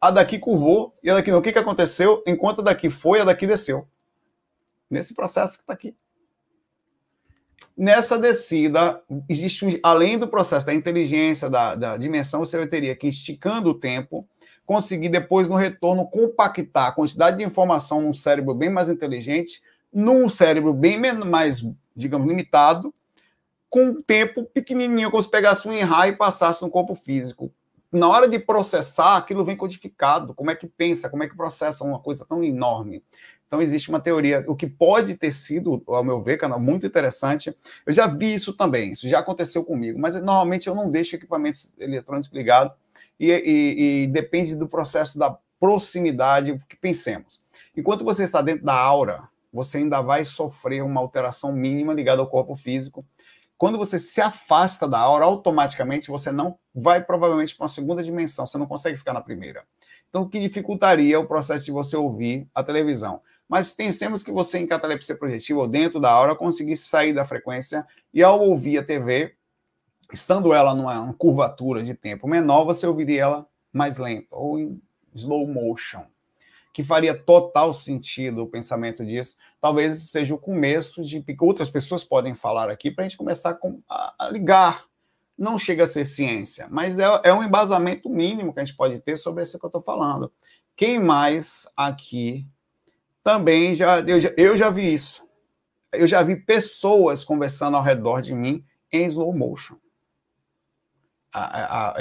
[0.00, 1.38] A daqui curvou e a daqui não.
[1.38, 2.22] O que, que aconteceu?
[2.26, 3.86] Enquanto a daqui foi, a daqui desceu
[4.90, 5.94] nesse processo que está aqui.
[7.76, 13.06] Nessa descida, existe um, além do processo da inteligência, da, da dimensão, você teria que,
[13.06, 14.26] esticando o tempo,
[14.64, 20.28] conseguir depois, no retorno, compactar a quantidade de informação num cérebro bem mais inteligente, num
[20.28, 21.62] cérebro bem mais,
[21.94, 22.92] digamos, limitado,
[23.68, 27.52] com um tempo pequenininho, como se pegasse um enraio e passasse no corpo físico.
[27.92, 30.34] Na hora de processar, aquilo vem codificado.
[30.34, 33.02] Como é que pensa, como é que processa uma coisa tão enorme?
[33.46, 37.56] Então, existe uma teoria, o que pode ter sido, ao meu ver, canal, muito interessante.
[37.86, 41.72] Eu já vi isso também, isso já aconteceu comigo, mas normalmente eu não deixo equipamentos
[41.78, 42.76] eletrônicos ligados
[43.18, 47.40] e, e, e depende do processo da proximidade que pensemos.
[47.76, 52.28] Enquanto você está dentro da aura, você ainda vai sofrer uma alteração mínima ligada ao
[52.28, 53.04] corpo físico.
[53.56, 58.44] Quando você se afasta da aura, automaticamente você não vai provavelmente para uma segunda dimensão,
[58.44, 59.64] você não consegue ficar na primeira.
[60.08, 63.20] Então, o que dificultaria o processo de você ouvir a televisão?
[63.48, 67.86] Mas pensemos que você, em catalepsia projetiva ou dentro da aura, conseguisse sair da frequência
[68.12, 69.34] e, ao ouvir a TV,
[70.12, 74.80] estando ela numa curvatura de tempo menor, você ouviria ela mais lenta ou em
[75.14, 76.04] slow motion,
[76.72, 79.36] que faria total sentido o pensamento disso.
[79.60, 84.28] Talvez seja o começo de outras pessoas podem falar aqui para a gente começar a,
[84.30, 84.85] ligar
[85.38, 88.98] não chega a ser ciência, mas é, é um embasamento mínimo que a gente pode
[89.00, 90.32] ter sobre isso que eu estou falando.
[90.74, 92.46] Quem mais aqui
[93.22, 95.26] também já eu, já eu já vi isso.
[95.92, 99.76] Eu já vi pessoas conversando ao redor de mim em slow motion.
[101.32, 101.94] A, a, a,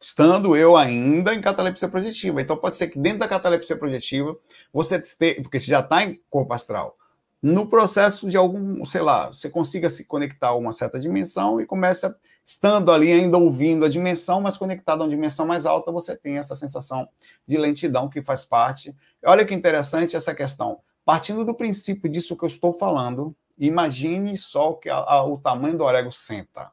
[0.00, 2.40] estando eu ainda em catalepsia projetiva.
[2.40, 4.36] Então, pode ser que dentro da catalepsia projetiva,
[4.72, 6.96] você esteja, porque você já está em corpo astral,
[7.46, 11.66] no processo de algum, sei lá, você consiga se conectar a uma certa dimensão e
[11.66, 16.16] começa estando ali ainda ouvindo a dimensão, mas conectado a uma dimensão mais alta, você
[16.16, 17.06] tem essa sensação
[17.46, 18.96] de lentidão que faz parte.
[19.26, 20.80] Olha que interessante essa questão.
[21.04, 25.76] Partindo do princípio disso que eu estou falando, imagine só que a, a, o tamanho
[25.76, 26.72] do orego senta.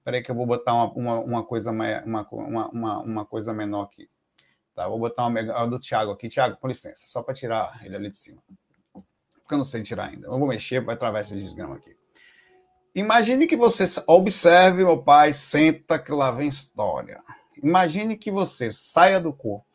[0.00, 3.84] Espera aí que eu vou botar uma, uma, uma coisa, uma, uma, uma, coisa menor
[3.84, 4.06] aqui.
[4.74, 6.28] Tá, vou botar uma do Thiago aqui.
[6.28, 8.42] Thiago, com licença, só para tirar ele ali de cima.
[9.44, 10.26] Porque eu não sei tirar ainda.
[10.26, 11.94] Eu vou mexer, vai atravessar esse desgrama aqui.
[12.94, 17.20] Imagine que você observe, meu pai, senta que lá vem história.
[17.62, 19.66] Imagine que você saia do corpo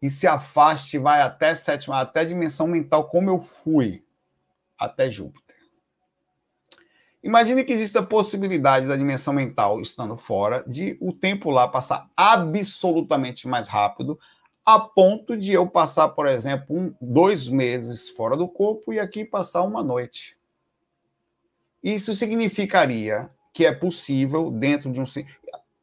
[0.00, 4.04] e se afaste, vai até sétima, até dimensão mental, como eu fui,
[4.78, 5.56] até Júpiter.
[7.22, 12.08] Imagine que existe a possibilidade da dimensão mental estando fora, de o tempo lá passar
[12.16, 14.16] absolutamente mais rápido,
[14.66, 19.24] a ponto de eu passar, por exemplo, um, dois meses fora do corpo e aqui
[19.24, 20.36] passar uma noite.
[21.80, 25.04] Isso significaria que é possível, dentro de um.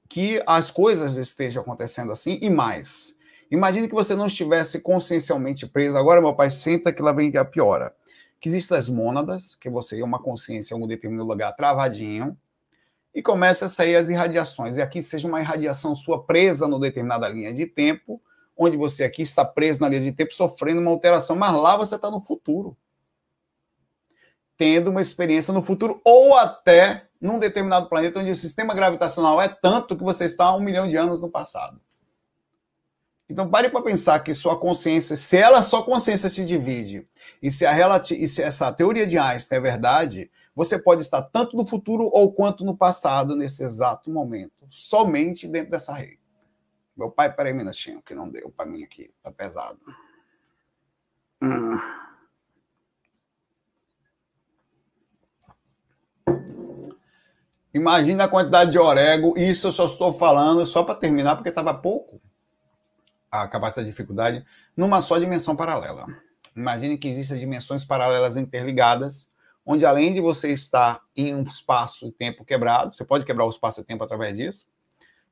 [0.09, 3.17] que as coisas estejam acontecendo assim e mais.
[3.49, 5.97] Imagine que você não estivesse consciencialmente preso.
[5.97, 7.95] Agora, meu pai, senta que lá vem a piora.
[8.39, 12.37] Que existem as mônadas, que você é uma consciência em algum determinado lugar travadinho,
[13.15, 14.75] e começa a sair as irradiações.
[14.75, 18.21] E aqui seja uma irradiação sua presa no determinada linha de tempo,
[18.63, 21.95] onde você aqui está preso na linha de tempo, sofrendo uma alteração, mas lá você
[21.95, 22.75] está no futuro
[24.57, 29.47] tendo uma experiência no futuro ou até num determinado planeta onde o sistema gravitacional é
[29.47, 31.81] tanto que você está um milhão de anos no passado.
[33.29, 37.03] Então pare para pensar que sua consciência, se ela sua consciência se divide
[37.41, 37.65] e se,
[38.17, 42.31] e se essa teoria de Einstein é verdade, você pode estar tanto no futuro ou
[42.31, 46.22] quanto no passado nesse exato momento, somente dentro dessa rede.
[46.95, 49.79] Meu pai, peraí um minutinho, que não deu para mim aqui, tá pesado.
[51.41, 51.79] Hum.
[57.73, 61.73] Imagina a quantidade de orego, isso eu só estou falando só para terminar, porque estava
[61.73, 62.21] pouco
[63.31, 64.45] a capacidade de dificuldade,
[64.77, 66.05] numa só dimensão paralela.
[66.55, 69.27] Imagine que existem dimensões paralelas interligadas,
[69.65, 73.49] onde além de você estar em um espaço e tempo quebrado, você pode quebrar o
[73.49, 74.67] espaço e tempo através disso.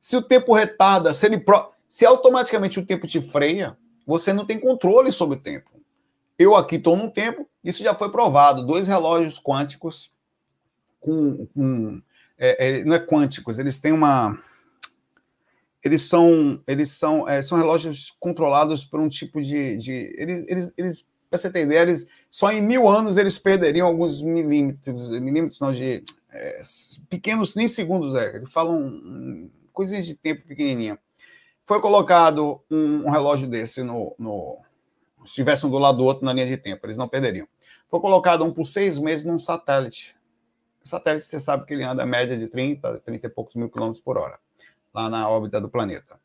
[0.02, 1.72] Se o tempo retarda, se, ele pro...
[1.88, 5.80] se automaticamente o tempo te freia, você não tem controle sobre o tempo.
[6.38, 8.66] Eu aqui estou num tempo, isso já foi provado.
[8.66, 10.12] Dois relógios quânticos
[11.00, 12.02] com, com
[12.38, 14.42] é, é, não é quânticos, eles têm uma.
[15.84, 19.78] Eles são, eles são, é, são relógios controlados por um tipo de.
[19.78, 24.22] de eles, eles, eles para você entender, eles, só em mil anos eles perderiam alguns
[24.22, 26.62] milímetros, milímetros não, de é,
[27.10, 31.00] pequenos, nem segundos, é, eles falam coisinhas de tempo pequenininha.
[31.66, 34.58] Foi colocado um, um relógio desse no, no,
[35.26, 37.48] se tivesse um do lado do outro na linha de tempo, eles não perderiam.
[37.90, 40.16] Foi colocado um por seis meses num satélite
[40.84, 43.70] o satélite, você sabe que ele anda a média de 30, 30 e poucos mil
[43.70, 44.40] quilômetros por hora,
[44.94, 46.20] lá na órbita do planeta.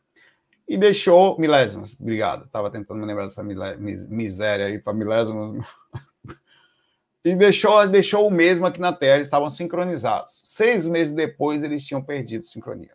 [0.67, 5.65] E deixou milésimos, obrigado, estava tentando me lembrar dessa miséria aí para milésimos.
[7.25, 10.43] e deixou, deixou o mesmo aqui na Terra, estavam sincronizados.
[10.45, 12.95] Seis meses depois, eles tinham perdido sincronia.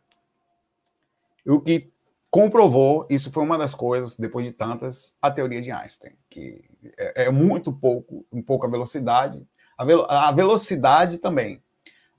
[1.45, 1.91] O que
[2.29, 6.63] comprovou, isso foi uma das coisas, depois de tantas, a teoria de Einstein, que
[6.97, 9.45] é, é muito pouco, um pouco a velocidade,
[9.77, 11.61] a, velo a velocidade também.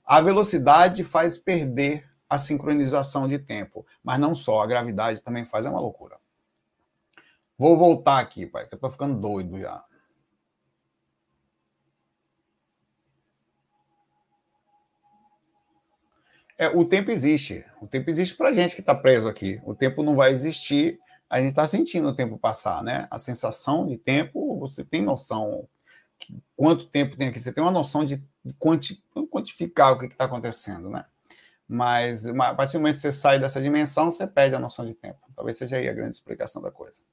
[0.05, 5.65] A velocidade faz perder a sincronização de tempo, mas não só, a gravidade também faz,
[5.65, 6.17] é uma loucura.
[7.57, 9.83] Vou voltar aqui, pai, que eu tô ficando doido já.
[16.63, 17.65] É, o tempo existe.
[17.81, 19.61] O tempo existe para gente que está preso aqui.
[19.65, 20.97] O tempo não vai existir.
[21.29, 23.05] A gente está sentindo o tempo passar, né?
[23.11, 25.67] A sensação de tempo, você tem noção
[26.55, 28.23] quanto tempo tem aqui, você tem uma noção de
[28.57, 31.05] quanti, quantificar o que está acontecendo, né?
[31.67, 34.93] Mas a partir do momento que você sai dessa dimensão, você perde a noção de
[34.93, 35.19] tempo.
[35.35, 37.03] Talvez seja aí a grande explicação da coisa.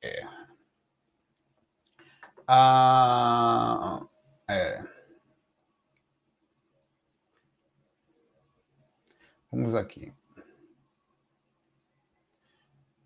[0.00, 0.22] É.
[2.46, 4.06] Ah,
[4.48, 4.95] é.
[9.56, 10.12] Vamos aqui.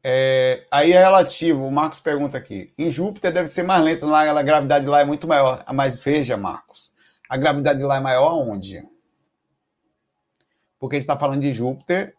[0.02, 1.64] É, aí é relativo.
[1.64, 2.74] O Marcos pergunta aqui.
[2.76, 5.64] Em Júpiter deve ser mais lento, lá a gravidade lá é muito maior.
[5.72, 6.92] Mas veja, Marcos,
[7.28, 8.82] a gravidade lá é maior onde?
[10.76, 12.16] Porque a gente está falando de Júpiter,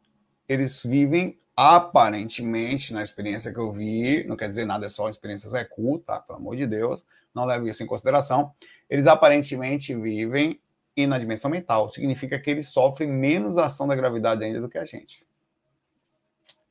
[0.48, 5.50] eles vivem aparentemente, na experiência que eu vi, não quer dizer nada, é só experiência
[5.50, 6.22] Zé Cu, tá?
[6.22, 8.54] Pelo amor de Deus, não leve isso em consideração.
[8.89, 10.58] Eles aparentemente vivem
[10.96, 11.90] e na dimensão mental.
[11.90, 15.26] Significa que eles sofrem menos ação da gravidade ainda do que a gente.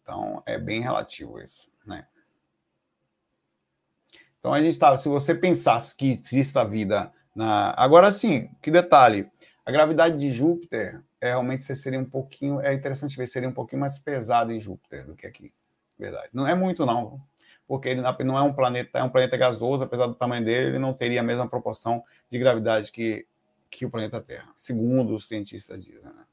[0.02, 2.06] Então, é bem relativo isso, né?
[4.40, 7.74] Então a gente estava, se você pensasse que existe a vida na.
[7.76, 9.30] Agora sim, que detalhe:
[9.64, 12.60] a gravidade de Júpiter é, realmente seria um pouquinho.
[12.60, 15.52] É interessante ver, seria um pouquinho mais pesado em Júpiter do que aqui.
[15.98, 16.30] Verdade.
[16.32, 17.20] Não é muito, não.
[17.68, 20.78] Porque ele não é um planeta, é um planeta gasoso, apesar do tamanho dele, ele
[20.78, 23.26] não teria a mesma proporção de gravidade que,
[23.70, 26.12] que o planeta Terra, segundo os cientistas dizem.
[26.12, 26.24] Né?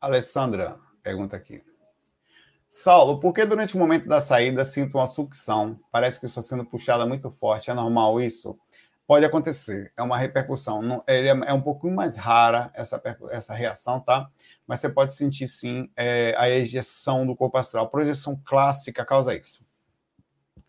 [0.00, 1.62] Alessandra pergunta aqui.
[2.68, 5.80] Saulo, por que durante o momento da saída sinto uma sucção?
[5.90, 7.70] Parece que estou sendo puxada muito forte.
[7.70, 8.58] É normal isso?
[9.06, 9.92] Pode acontecer.
[9.96, 10.82] É uma repercussão.
[10.82, 14.28] Não, é, é um pouquinho mais rara essa, essa reação, tá?
[14.66, 17.88] Mas você pode sentir sim é, a ejeção do corpo astral.
[17.88, 19.64] Projeção clássica causa isso.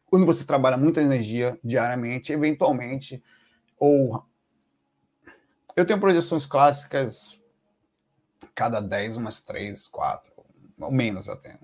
[0.06, 3.24] Quando você trabalha muita energia diariamente, eventualmente,
[3.78, 4.24] ou
[5.76, 7.42] eu tenho projeções clássicas
[8.56, 10.32] cada 10, umas 3, 4,
[10.82, 11.60] ou menos até.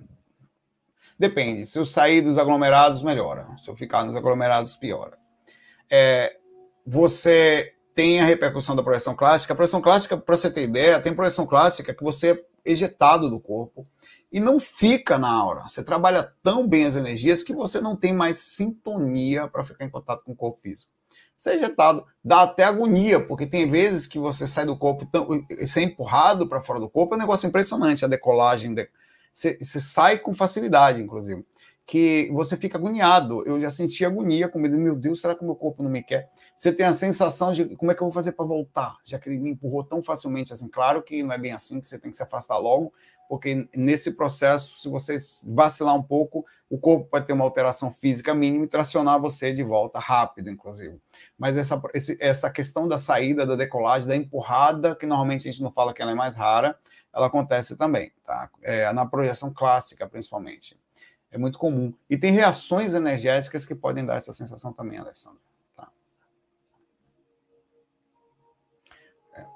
[1.18, 1.66] Depende.
[1.66, 3.58] Se eu sair dos aglomerados, melhora.
[3.58, 5.18] Se eu ficar nos aglomerados, piora.
[5.90, 6.38] É,
[6.86, 9.54] você tem a repercussão da projeção clássica.
[9.54, 13.40] A projeção clássica, para você ter ideia, tem projeção clássica que você é ejetado do
[13.40, 13.88] corpo
[14.32, 15.62] e não fica na aura.
[15.70, 19.90] Você trabalha tão bem as energias que você não tem mais sintonia para ficar em
[19.90, 20.92] contato com o corpo físico
[21.44, 22.06] ser ejetado.
[22.24, 25.08] Dá até agonia, porque tem vezes que você sai do corpo,
[25.60, 28.74] você é empurrado para fora do corpo, é um negócio impressionante a decolagem.
[29.34, 31.46] Você, você sai com facilidade, inclusive
[31.86, 33.44] que você fica agoniado.
[33.46, 34.78] Eu já senti agonia com medo.
[34.78, 36.30] Meu Deus, será que o meu corpo não me quer?
[36.56, 39.30] Você tem a sensação de como é que eu vou fazer para voltar, já que
[39.30, 40.70] ele me empurrou tão facilmente assim.
[40.70, 42.94] Claro que não é bem assim, que você tem que se afastar logo,
[43.28, 48.34] porque nesse processo, se você vacilar um pouco, o corpo pode ter uma alteração física
[48.34, 50.98] mínima e tracionar você de volta rápido, inclusive.
[51.38, 51.82] Mas essa,
[52.20, 56.02] essa questão da saída, da decolagem, da empurrada, que normalmente a gente não fala que
[56.02, 56.78] ela é mais rara,
[57.14, 58.50] ela acontece também, tá?
[58.62, 60.83] É, na projeção clássica, principalmente.
[61.34, 61.92] É muito comum.
[62.08, 65.42] E tem reações energéticas que podem dar essa sensação também, Alessandra.
[65.76, 65.92] Tá?
[69.34, 69.48] É.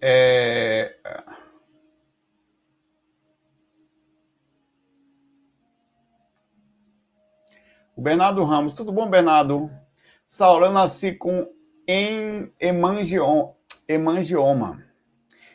[0.00, 0.45] É...
[8.06, 9.68] Bernardo Ramos, tudo bom, Bernardo?
[10.28, 11.44] Saulo, eu nasci com
[11.88, 13.56] hemangioma.
[13.88, 14.84] hemangioma.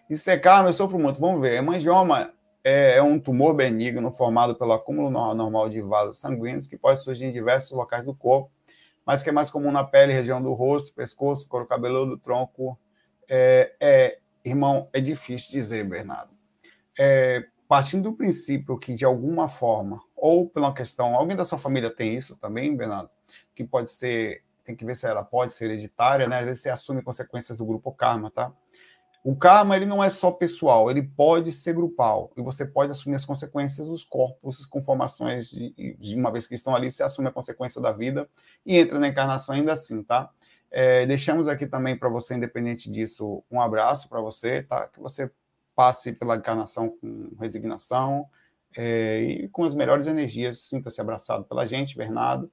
[0.09, 1.17] Isso é calma, eu sofro muito.
[1.17, 1.53] Vamos ver.
[1.53, 7.01] Hemangioma é, é um tumor benigno formado pelo acúmulo normal de vasos sanguíneos que pode
[7.01, 8.51] surgir em diversos locais do corpo,
[9.05, 12.77] mas que é mais comum na pele, região do rosto, pescoço, couro cabeludo, tronco.
[13.29, 16.33] É, é, irmão, é difícil dizer, Bernardo.
[16.99, 21.89] É, partindo do princípio que, de alguma forma, ou pela questão, alguém da sua família
[21.89, 23.09] tem isso também, Bernardo?
[23.55, 26.39] Que pode ser, tem que ver se ela pode ser hereditária, né?
[26.39, 28.51] Às vezes você assume consequências do grupo karma, tá?
[29.23, 33.15] O karma, ele não é só pessoal, ele pode ser grupal, e você pode assumir
[33.15, 37.29] as consequências dos corpos com formações de, de uma vez que estão ali, você assume
[37.29, 38.27] a consequência da vida
[38.65, 40.29] e entra na encarnação ainda assim, tá?
[40.69, 44.89] É, deixamos aqui também para você, independente disso, um abraço para você, tá?
[44.89, 45.31] Que você
[45.75, 48.27] passe pela encarnação com resignação,
[48.75, 50.59] é, e com as melhores energias.
[50.59, 52.51] Sinta-se abraçado pela gente, Bernardo.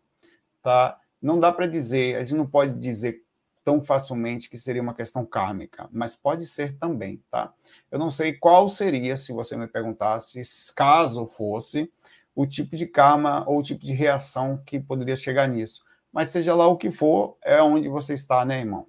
[0.62, 0.98] Tá?
[1.20, 3.24] Não dá para dizer, a gente não pode dizer
[3.64, 7.52] tão facilmente que seria uma questão kármica, mas pode ser também, tá?
[7.90, 10.40] Eu não sei qual seria, se você me perguntasse,
[10.74, 11.92] caso fosse,
[12.34, 15.84] o tipo de karma ou o tipo de reação que poderia chegar nisso.
[16.10, 18.86] Mas seja lá o que for, é onde você está, né, irmão?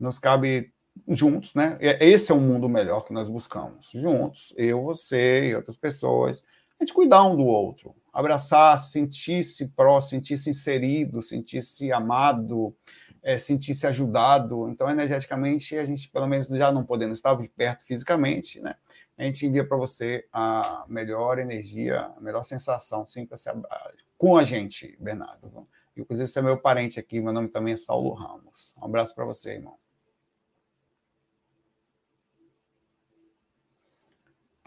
[0.00, 0.72] Nos cabe
[1.06, 1.78] juntos, né?
[1.80, 3.90] Esse é o mundo melhor que nós buscamos.
[3.94, 6.42] Juntos, eu, você e outras pessoas.
[6.78, 12.74] A gente cuidar um do outro, abraçar, sentir-se pró, sentir-se inserido, sentir-se amado,
[13.22, 14.68] é, sentir-se ajudado.
[14.68, 18.76] Então, energeticamente, a gente, pelo menos, já não podendo estar perto fisicamente, né?
[19.16, 23.04] A gente envia para você a melhor energia, a melhor sensação.
[23.04, 23.50] Sinta-se
[24.16, 25.66] com a gente, Bernardo.
[25.96, 28.74] Inclusive, você é meu parente aqui, meu nome também é Saulo Ramos.
[28.80, 29.76] Um abraço para você, irmão.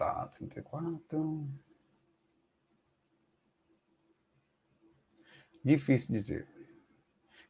[0.02, 1.48] Tá, 34.
[5.64, 6.48] Difícil dizer.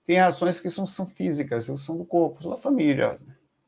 [0.03, 3.17] Tem reações que são, são físicas, são do corpo, são da família.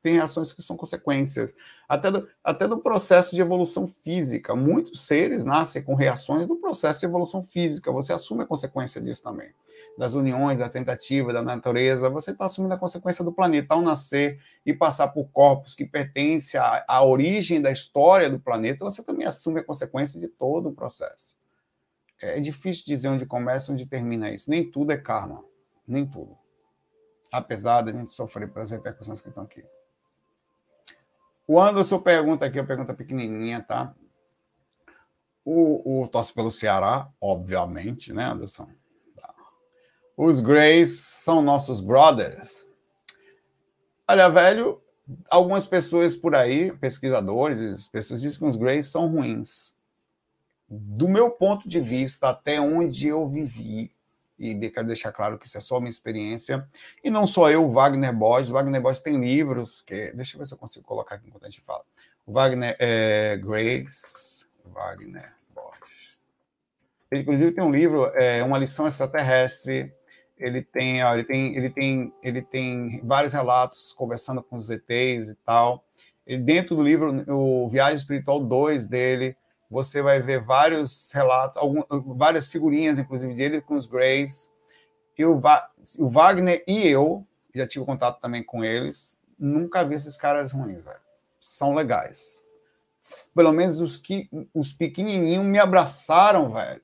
[0.01, 1.55] tem reações que são consequências,
[1.88, 4.53] até do, até do processo de evolução física.
[4.53, 9.23] Muitos seres nascem com reações do processo de evolução física, você assume a consequência disso
[9.23, 9.53] também.
[9.97, 14.39] Das uniões, da tentativa, da natureza, você está assumindo a consequência do planeta ao nascer
[14.65, 19.27] e passar por corpos que pertencem à, à origem da história do planeta, você também
[19.27, 21.35] assume a consequência de todo o processo.
[22.19, 24.49] É difícil dizer onde começa e onde termina isso.
[24.49, 25.43] Nem tudo é karma,
[25.87, 26.37] nem tudo.
[27.31, 29.61] Apesar da gente sofrer pelas repercussões que estão aqui.
[31.45, 33.93] O Anderson pergunta aqui, uma pergunta pequenininha, tá?
[35.43, 38.69] O, o torce pelo Ceará, obviamente, né, Anderson?
[40.16, 42.66] Os Greys são nossos brothers.
[44.07, 44.82] Olha, velho,
[45.30, 49.76] algumas pessoas por aí, pesquisadores, pessoas dizem que os Greys são ruins.
[50.70, 53.91] Do meu ponto de vista, até onde eu vivi,
[54.38, 56.68] e quero deixar claro que isso é só minha experiência,
[57.03, 60.53] e não só eu, Wagner Borges, Wagner Borges tem livros, que, deixa eu ver se
[60.53, 61.84] eu consigo colocar aqui enquanto a gente fala,
[62.28, 66.18] Wagner é, Grace, Wagner Borges,
[67.11, 69.93] ele inclusive tem um livro, é, Uma Lição Extraterrestre,
[70.43, 75.29] ele tem, ó, ele tem, ele tem, ele tem vários relatos conversando com os ETs
[75.29, 75.85] e tal,
[76.25, 79.35] ele, dentro do livro, o Viagem Espiritual 2 dele,
[79.69, 81.83] você vai ver vários relatos, algum,
[82.15, 84.51] várias figurinhas, inclusive, dele com os Greys.
[85.17, 85.41] E o,
[85.99, 87.25] o Wagner e eu,
[87.55, 90.99] já tive contato também com eles, nunca vi esses caras ruins, velho.
[91.39, 92.45] São legais.
[93.35, 96.81] Pelo menos os que os pequenininhos me abraçaram, velho.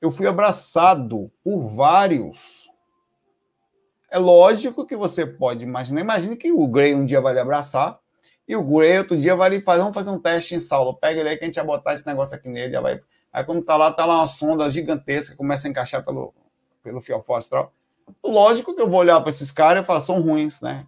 [0.00, 2.61] Eu fui abraçado por vários.
[4.12, 6.02] É lógico que você pode imaginar.
[6.02, 7.98] Imagine que o Grey um dia vai lhe abraçar
[8.46, 10.94] e o Gurei, outro dia, vai fazer, vamos fazer um teste em Saulo.
[10.94, 12.78] Pega ele aí que a gente vai botar esse negócio aqui nele.
[12.78, 13.00] Vai...
[13.32, 16.34] Aí quando tá lá, tá lá uma sonda gigantesca, começa a encaixar pelo,
[16.82, 17.72] pelo fiofó astral.
[18.22, 20.86] Lógico que eu vou olhar para esses caras e falar, são ruins, né?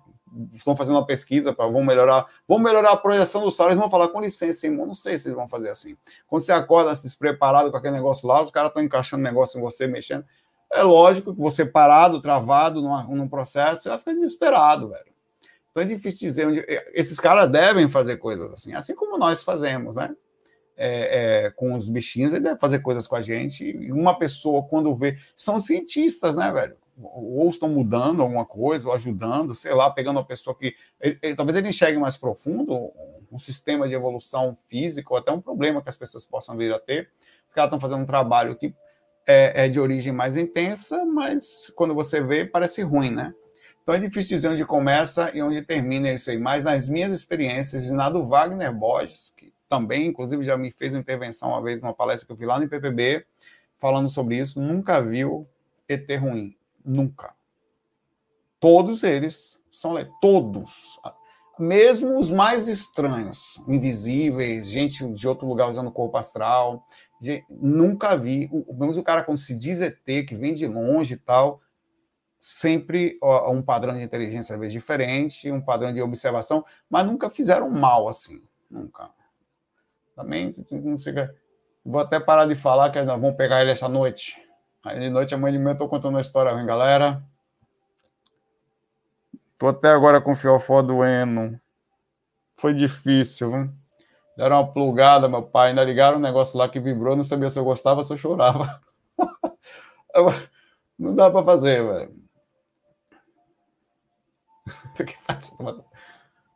[0.52, 4.08] Estão fazendo uma pesquisa para vão melhorar, vão melhorar a projeção dos salários, vão falar
[4.08, 4.84] com licença, irmão.
[4.84, 5.96] Não sei se eles vão fazer assim.
[6.26, 9.86] Quando você acorda despreparado com aquele negócio lá, os caras estão encaixando negócio em você,
[9.86, 10.26] mexendo.
[10.72, 15.14] É lógico que você parado, travado numa, num processo, você vai ficar desesperado, velho.
[15.74, 16.60] Então é difícil dizer onde.
[16.60, 20.14] Eh, esses caras devem fazer coisas assim, assim como nós fazemos, né?
[20.76, 23.64] É, é, com os bichinhos, ele deve fazer coisas com a gente.
[23.64, 25.16] E uma pessoa, quando vê.
[25.36, 26.76] São cientistas, né, velho?
[26.96, 30.76] Ou estão mudando alguma coisa, ou ajudando, sei lá, pegando uma pessoa que.
[31.00, 32.92] Ele, ele, talvez ele enxergue mais profundo
[33.32, 36.78] um sistema de evolução física, ou até um problema que as pessoas possam vir a
[36.78, 37.10] ter.
[37.48, 38.72] Os caras estão fazendo um trabalho que
[39.26, 43.34] é, é de origem mais intensa, mas quando você vê, parece ruim, né?
[43.82, 46.38] Então é difícil dizer onde começa e onde termina isso aí.
[46.38, 50.92] Mas nas minhas experiências e na do Wagner Borges, que também, inclusive, já me fez
[50.92, 53.26] uma intervenção uma vez numa palestra que eu vi lá no IPPB,
[53.78, 55.46] falando sobre isso, nunca viu
[55.88, 56.56] ET ruim.
[56.84, 57.34] Nunca.
[58.58, 60.98] Todos eles são todos.
[61.58, 66.86] Mesmo os mais estranhos, invisíveis, gente de outro lugar usando corpo astral.
[67.48, 68.50] Nunca vi.
[68.68, 71.60] Mesmo o cara quando se diz ET, que vem de longe e tal,
[72.38, 73.18] sempre
[73.50, 78.42] um padrão de inteligência às diferente, um padrão de observação, mas nunca fizeram mal assim,
[78.70, 79.10] nunca.
[80.14, 81.14] Também não sei,
[81.84, 84.40] vou até parar de falar que nós vamos pegar ele essa noite.
[84.84, 87.22] Aí de noite, amanhã de manhã, eu estou contando uma história ruim, galera.
[89.56, 91.58] Tô até agora com o fiofó doendo.
[92.56, 93.83] Foi difícil, viu?
[94.36, 95.70] Deram uma plugada, meu pai.
[95.70, 98.80] Ainda ligaram um negócio lá que vibrou, não sabia se eu gostava, se eu chorava.
[100.98, 102.24] não dá para fazer, velho.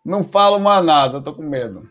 [0.05, 1.91] Não falo mais nada, tô com medo.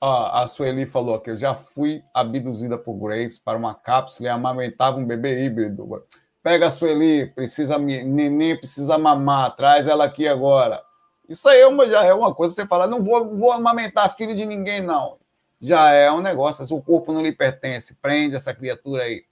[0.00, 4.30] Ó, a Sueli falou que eu já fui abduzida por Grace para uma cápsula e
[4.30, 6.04] amamentava um bebê híbrido.
[6.42, 10.82] Pega a Sueli, precisa neném precisa mamar, traz ela aqui agora.
[11.28, 14.34] Isso aí é uma, já é uma coisa você fala, não vou, vou amamentar filho
[14.34, 15.18] de ninguém não.
[15.60, 19.24] Já é um negócio, se o corpo não lhe pertence, prende essa criatura aí.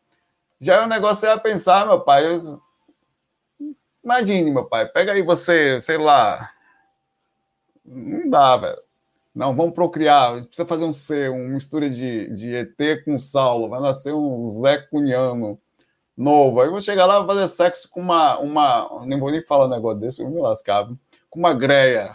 [0.60, 2.38] Já é um negócio vai pensar, meu pai, eu,
[4.04, 6.50] Imagine, meu pai, pega aí você, sei lá.
[7.82, 8.82] Não dá, velho.
[9.34, 10.44] Não, vamos procriar.
[10.44, 13.68] Precisa fazer um ser, uma mistura de, de ET com Saulo.
[13.68, 15.58] Vai nascer um Zé Cunhano
[16.14, 16.60] novo.
[16.60, 18.38] Aí eu vou chegar lá e fazer sexo com uma.
[18.38, 20.94] uma nem vou nem falar um negócio desse, eu me lascava.
[21.34, 22.14] Com uma greia.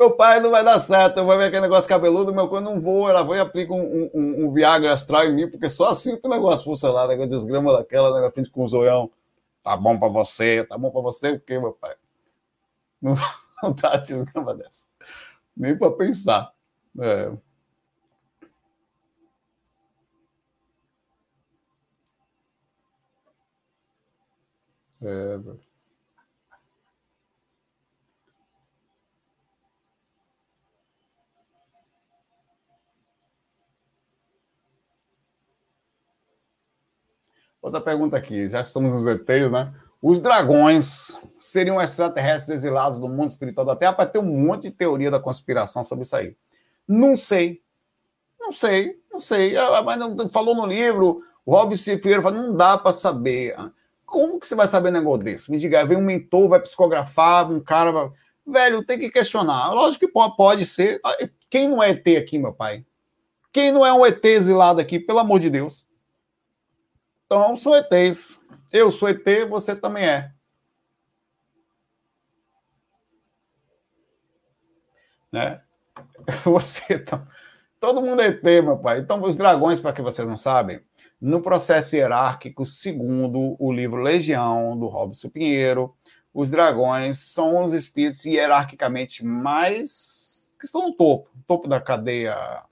[0.00, 2.80] meu pai não vai dar certo, eu vou ver aquele negócio cabeludo, meu pai não
[2.80, 6.16] vou, ela vai e aplica um, um, um, Viagra astral em mim, porque só assim
[6.16, 9.10] que o negócio funcionar, negócio desgrama daquela, negócio com um zoião.
[9.62, 11.94] Tá bom para você, tá bom para você o quê, meu pai?
[13.02, 13.12] Não,
[13.62, 14.86] não tá desgrama dessa.
[15.54, 16.50] Nem para pensar.
[16.98, 17.30] É.
[25.02, 25.69] É,
[37.62, 39.72] Outra pergunta aqui, já que estamos nos ETs, né?
[40.02, 43.92] Os dragões seriam extraterrestres exilados do mundo espiritual da Terra?
[43.92, 46.34] Para ter um monte de teoria da conspiração sobre isso aí.
[46.88, 47.60] Não sei.
[48.40, 49.56] Não sei, não sei.
[49.56, 53.54] Ah, mas não, falou no livro, o Robson Ferreira falou, não dá para saber.
[54.06, 55.50] Como que você vai saber negócio desse?
[55.50, 57.92] Me diga, vem um mentor, vai psicografar, um cara.
[57.92, 58.10] Vai...
[58.46, 59.70] Velho, tem que questionar.
[59.72, 60.98] Lógico que pode, pode ser.
[61.04, 61.14] Ah,
[61.50, 62.86] quem não é ET aqui, meu pai?
[63.52, 65.84] Quem não é um ET exilado aqui, pelo amor de Deus?
[67.32, 68.40] Então, são ETs.
[68.72, 70.32] Eu sou ET, você também é.
[75.30, 75.62] Né?
[76.44, 77.24] Você tá...
[77.78, 78.98] Todo mundo é ET, meu pai.
[78.98, 80.80] Então, os dragões, para que vocês não sabem,
[81.20, 85.94] no processo hierárquico, segundo o livro Legião, do Robson Pinheiro,
[86.34, 92.64] os dragões são os espíritos hierarquicamente mais que estão no topo, topo da cadeia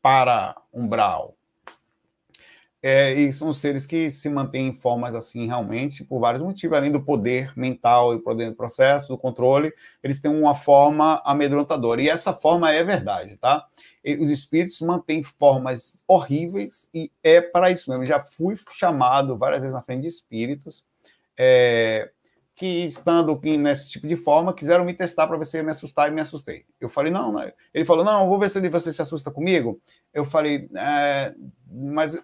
[0.00, 1.36] para umbral,
[2.86, 6.92] é, e são seres que se mantêm em formas assim realmente por vários motivos, além
[6.92, 9.72] do poder mental e poder do processo, do controle,
[10.02, 12.02] eles têm uma forma amedrontadora.
[12.02, 13.66] E essa forma é verdade, tá?
[14.04, 18.04] E os espíritos mantêm formas horríveis e é para isso mesmo.
[18.04, 20.84] Já fui chamado várias vezes na frente de espíritos
[21.38, 22.10] é,
[22.54, 25.70] que, estando nesse tipo de forma, quiseram me testar para ver se eu ia me
[25.70, 26.66] assustar e me assustei.
[26.78, 27.50] Eu falei, não, não.
[27.72, 29.80] Ele falou, não, vou ver se você se assusta comigo.
[30.12, 31.34] Eu falei, é,
[31.66, 32.22] mas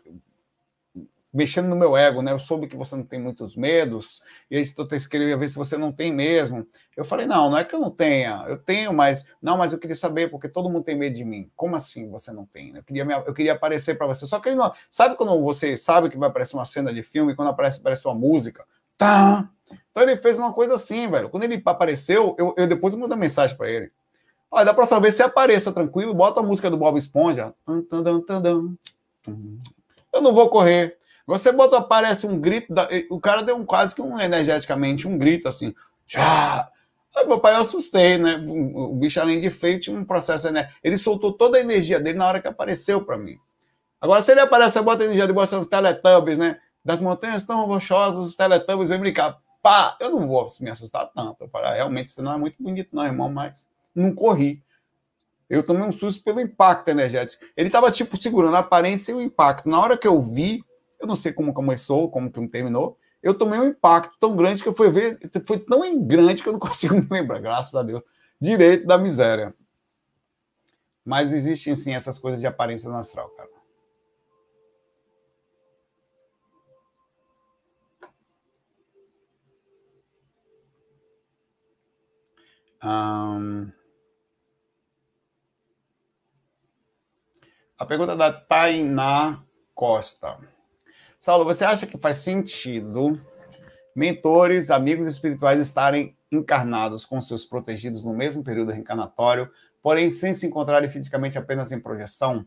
[1.33, 2.33] mexendo no meu ego, né?
[2.33, 5.77] Eu soube que você não tem muitos medos, e aí estou querendo ver se você
[5.77, 6.67] não tem mesmo.
[6.97, 9.79] Eu falei, não, não é que eu não tenha, eu tenho, mas não, mas eu
[9.79, 11.51] queria saber, porque todo mundo tem medo de mim.
[11.55, 12.75] Como assim você não tem?
[12.75, 14.27] Eu queria, eu queria aparecer para você.
[14.27, 14.73] Só que ele não.
[14.91, 18.15] Sabe quando você sabe que vai aparecer uma cena de filme, quando aparece, aparece uma
[18.15, 18.65] música?
[18.97, 19.49] Tá!
[19.91, 21.31] Então ele fez uma coisa assim, velho.
[21.31, 23.91] Quando ele apareceu, eu, eu depois mandei mensagem para ele.
[24.51, 27.55] Olha, da próxima vez você apareça tranquilo, bota a música do Bob Esponja.
[30.13, 30.99] Eu não vou correr.
[31.31, 35.17] Você bota, aparece um grito, da, o cara deu um quase que um energeticamente um
[35.17, 35.73] grito assim.
[36.05, 36.69] Já!
[37.17, 38.43] Aí, meu pai, eu assustei, né?
[38.75, 40.69] O bicho, além de feio, tinha um processo, né?
[40.83, 43.39] Ele soltou toda a energia dele na hora que apareceu para mim.
[44.01, 46.59] Agora, se ele aparece, bota a energia de bota os Teletubbies, né?
[46.85, 49.39] Das montanhas tão rochosas, os Teletubbies vêm brincar.
[49.63, 49.97] Pá!
[50.01, 51.45] Eu não vou me assustar tanto.
[51.45, 54.65] Eu falei, ah, realmente, isso não é muito bonito, não, irmão, mas não corri.
[55.49, 57.45] Eu tomei um susto pelo impacto energético.
[57.57, 59.69] Ele estava, tipo, segurando a aparência e o impacto.
[59.69, 60.65] Na hora que eu vi,
[61.01, 62.99] eu não sei como começou, como que terminou.
[63.23, 66.53] Eu tomei um impacto tão grande que eu fui ver, foi tão grande que eu
[66.53, 68.03] não consigo me lembrar, graças a Deus,
[68.41, 69.55] direito da miséria.
[71.05, 73.49] Mas existem sim essas coisas de aparência astral, cara.
[82.83, 83.71] Um...
[87.79, 89.43] A pergunta da Tainá
[89.75, 90.39] Costa.
[91.21, 93.21] Saulo, você acha que faz sentido
[93.95, 99.51] mentores, amigos espirituais estarem encarnados com seus protegidos no mesmo período reencarnatório,
[99.83, 102.47] porém sem se encontrarem fisicamente apenas em projeção?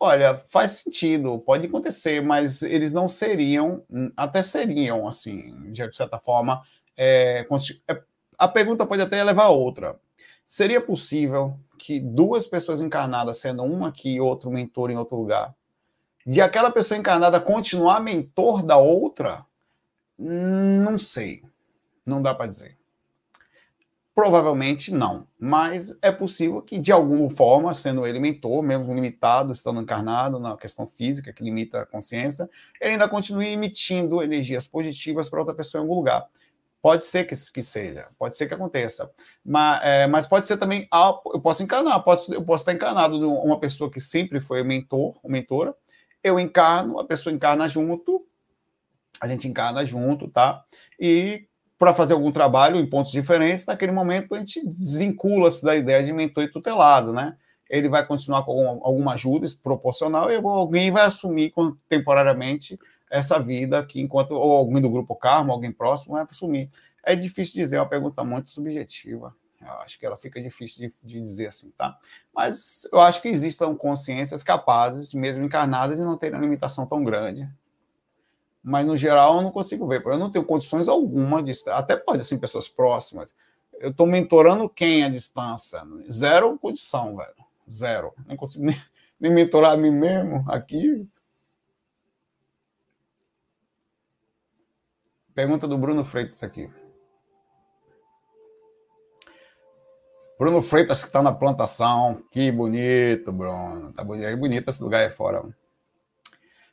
[0.00, 3.84] Olha, faz sentido, pode acontecer, mas eles não seriam,
[4.16, 6.62] até seriam, assim, de certa forma.
[6.96, 7.46] É,
[7.86, 8.02] é,
[8.36, 10.00] a pergunta pode até levar a outra.
[10.44, 15.54] Seria possível que duas pessoas encarnadas, sendo uma aqui e outro mentor em outro lugar,
[16.26, 19.44] de aquela pessoa encarnada continuar mentor da outra,
[20.18, 21.42] não sei.
[22.04, 22.76] Não dá para dizer.
[24.14, 29.80] Provavelmente não, mas é possível que, de alguma forma, sendo ele mentor, mesmo limitado, estando
[29.80, 32.50] encarnado na questão física, que limita a consciência,
[32.80, 36.26] ele ainda continue emitindo energias positivas para outra pessoa em algum lugar.
[36.82, 39.10] Pode ser que, que seja, pode ser que aconteça.
[39.44, 40.88] Mas, é, mas pode ser também,
[41.32, 45.14] eu posso encarnar, posso, eu posso estar encarnado de uma pessoa que sempre foi mentor,
[45.24, 45.74] mentora,
[46.22, 48.26] eu encarno, a pessoa encarna junto,
[49.20, 50.64] a gente encarna junto, tá?
[50.98, 51.46] E
[51.78, 56.12] para fazer algum trabalho em pontos diferentes, naquele momento a gente desvincula-se da ideia de
[56.12, 57.36] mentor e tutelado, né?
[57.68, 61.52] Ele vai continuar com alguma ajuda proporcional e alguém vai assumir
[61.88, 62.78] temporariamente
[63.10, 66.70] essa vida aqui, enquanto ou alguém do grupo Karma, alguém próximo vai assumir.
[67.02, 69.34] É difícil dizer, é uma pergunta muito subjetiva.
[69.60, 71.98] Eu acho que ela fica difícil de, de, dizer assim, tá?
[72.34, 77.04] Mas eu acho que existam consciências capazes, mesmo encarnadas, de não terem uma limitação tão
[77.04, 77.48] grande.
[78.62, 80.02] Mas, no geral, eu não consigo ver.
[80.04, 81.52] Eu não tenho condições alguma de...
[81.68, 83.34] Até pode, assim, pessoas próximas.
[83.78, 85.82] Eu estou mentorando quem à distância?
[86.10, 87.34] Zero condição, velho.
[87.70, 88.12] Zero.
[88.26, 88.76] Nem consigo nem,
[89.20, 91.06] nem mentorar a mim mesmo aqui.
[95.34, 96.70] Pergunta do Bruno Freitas aqui.
[100.40, 102.24] Bruno Freitas que está na plantação.
[102.30, 103.92] Que bonito, Bruno.
[103.92, 104.24] Tá bonito.
[104.24, 105.44] É bonito esse lugar aí fora.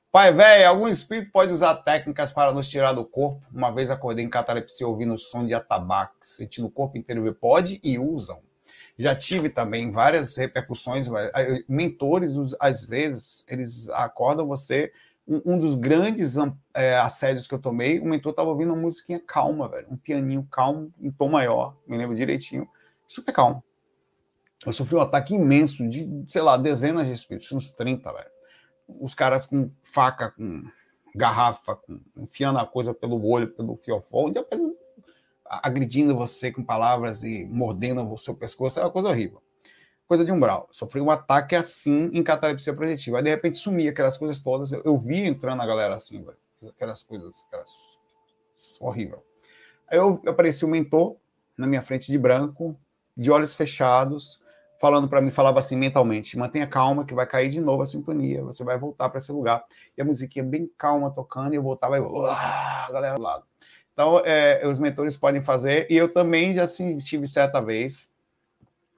[0.10, 3.46] Pai velho, algum espírito pode usar técnicas para nos tirar do corpo?
[3.54, 7.36] Uma vez acordei em catalepsia ouvindo o som de atabaque, sentindo o corpo inteiro.
[7.36, 8.40] Pode e usam.
[8.98, 11.10] Já tive também várias repercussões.
[11.68, 14.94] Mentores, às vezes, eles acordam você.
[15.28, 16.38] Um, um dos grandes
[16.74, 19.88] é, assédios que eu tomei, o mentor estava ouvindo uma musiquinha calma, velho.
[19.92, 22.66] Um pianinho calmo, em tom maior, me lembro direitinho.
[23.08, 23.64] Super calmo.
[24.66, 28.38] Eu sofri um ataque imenso de, sei lá, dezenas de espíritos, uns 30, velho
[28.88, 30.64] os caras com faca, com
[31.16, 34.62] garrafa, com, enfiando a coisa pelo olho, pelo fiofó, depois
[35.46, 39.42] agredindo você com palavras e mordendo o seu pescoço, é uma coisa horrível.
[40.06, 40.68] Coisa de umbral.
[40.72, 43.18] Sofri um ataque assim em catalepsia projetiva.
[43.18, 44.72] Aí, de repente, sumia aquelas coisas todas.
[44.72, 46.38] Eu, eu vi entrando a galera assim, velho.
[46.70, 47.72] Aquelas coisas, aquelas...
[48.80, 49.24] horrível.
[49.90, 51.18] Aí eu apareci o um mentor
[51.58, 52.78] na minha frente de branco,
[53.18, 54.44] de olhos fechados,
[54.80, 58.44] falando para mim, falava assim mentalmente: mantenha calma, que vai cair de novo a sintonia,
[58.44, 59.66] você vai voltar para esse lugar.
[59.98, 63.44] E a musiquinha bem calma tocando, e eu voltava e a galera do lado.
[63.94, 68.12] Então, é, os mentores podem fazer, e eu também já tive certa vez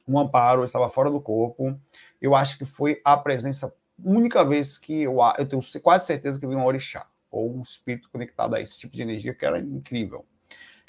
[0.05, 1.79] um amparo, eu estava fora do corpo.
[2.21, 6.45] Eu acho que foi a presença, única vez que eu, eu tenho quase certeza que
[6.45, 10.25] vi um orixá, ou um espírito conectado a esse tipo de energia, que era incrível.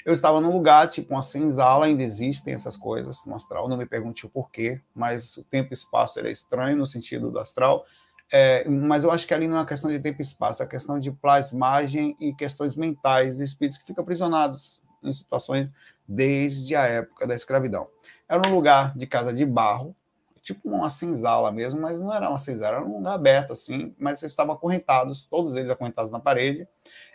[0.05, 3.85] Eu estava num lugar, tipo uma senzala, ainda existem essas coisas no astral, não me
[3.85, 7.85] pergunte o porquê, mas o tempo e espaço é estranho no sentido do astral.
[8.33, 10.65] É, mas eu acho que ali não é uma questão de tempo e espaço, é
[10.65, 15.69] questão de plasmagem e questões mentais de espíritos que ficam aprisionados em situações
[16.07, 17.87] desde a época da escravidão.
[18.27, 19.95] Era um lugar de casa de barro,
[20.41, 24.21] tipo uma senzala mesmo, mas não era uma senzala, era um lugar aberto assim, mas
[24.21, 26.67] eles estavam acorrentados, todos eles acorrentados na parede,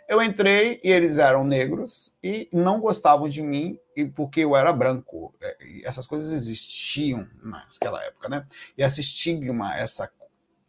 [0.07, 4.71] eu entrei e eles eram negros e não gostavam de mim e porque eu era
[4.71, 5.35] branco.
[5.41, 8.45] É, essas coisas existiam naquela época, né?
[8.77, 10.09] E esse estigma, essa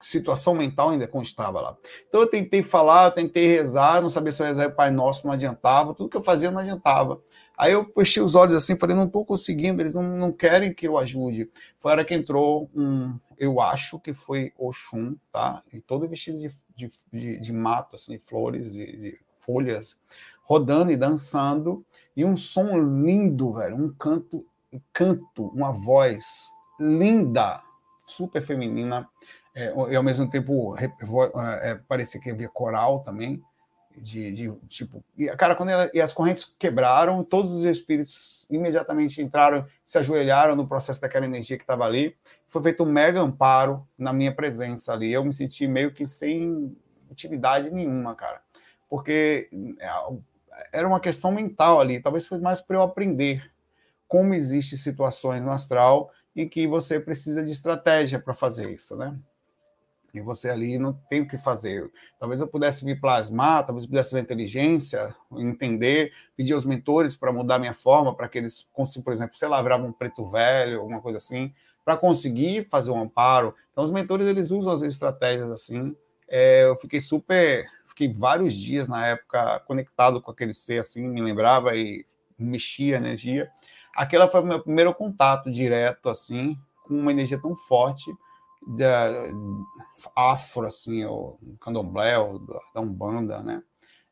[0.00, 1.76] situação mental ainda constava lá.
[2.08, 5.26] Então eu tentei falar, eu tentei rezar, não sabia se eu rezar o Pai Nosso,
[5.26, 7.20] não adiantava, tudo que eu fazia não adiantava.
[7.58, 10.86] Aí eu fechei os olhos assim, falei, não estou conseguindo, eles não, não querem que
[10.86, 11.50] eu ajude.
[11.80, 15.60] Foi a hora que entrou um, eu acho que foi Oxum, tá?
[15.72, 19.98] E todo vestido de, de, de, de mato, assim, flores, de, de folhas,
[20.44, 21.84] rodando e dançando,
[22.16, 24.46] e um som lindo, velho, um canto,
[24.92, 27.60] canto, uma voz linda,
[28.06, 29.08] super feminina,
[29.52, 33.42] é, e ao mesmo tempo é, parecia que havia coral também,
[33.98, 39.20] de, de, tipo, e, cara, quando ela, e as correntes quebraram, todos os espíritos imediatamente
[39.20, 43.86] entraram, se ajoelharam no processo daquela energia que estava ali, foi feito um mega amparo
[43.96, 46.76] na minha presença ali, eu me senti meio que sem
[47.10, 48.40] utilidade nenhuma, cara.
[48.88, 49.48] Porque
[49.80, 49.88] é,
[50.72, 53.50] era uma questão mental ali, talvez foi mais para eu aprender
[54.06, 59.14] como existem situações no astral em que você precisa de estratégia para fazer isso, né?
[60.18, 61.90] E você ali não tem o que fazer.
[62.18, 67.32] Talvez eu pudesse me plasmar, talvez eu pudesse usar inteligência, entender, pedir aos mentores para
[67.32, 71.00] mudar minha forma, para que eles consigam, por exemplo, sei lá, um preto velho, alguma
[71.00, 71.52] coisa assim,
[71.84, 73.54] para conseguir fazer um amparo.
[73.72, 75.96] Então, os mentores, eles usam as estratégias assim.
[76.28, 77.66] É, eu fiquei super
[77.98, 82.06] fiquei vários dias na época conectado com aquele ser, assim, me lembrava e
[82.38, 83.50] mexia a energia.
[83.94, 88.14] Aquela foi o meu primeiro contato direto, assim, com uma energia tão forte
[88.76, 89.10] da
[90.14, 92.14] afro, assim, o candomblé,
[92.74, 93.62] da Umbanda, né?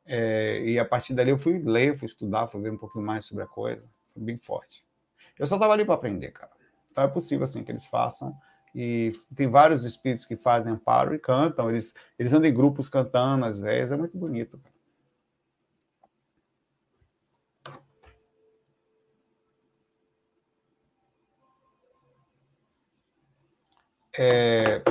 [0.05, 3.25] É, e a partir dali eu fui ler, fui estudar, fui ver um pouquinho mais
[3.25, 3.83] sobre a coisa.
[4.15, 4.85] Foi bem forte.
[5.39, 6.53] Eu só estava ali para aprender, cara.
[6.91, 8.35] Então é possível, assim, que eles façam
[8.75, 13.47] e tem vários espíritos que fazem amparo e cantam, eles, eles andam em grupos cantando
[13.47, 14.61] às vezes, é muito bonito.
[24.19, 24.83] É...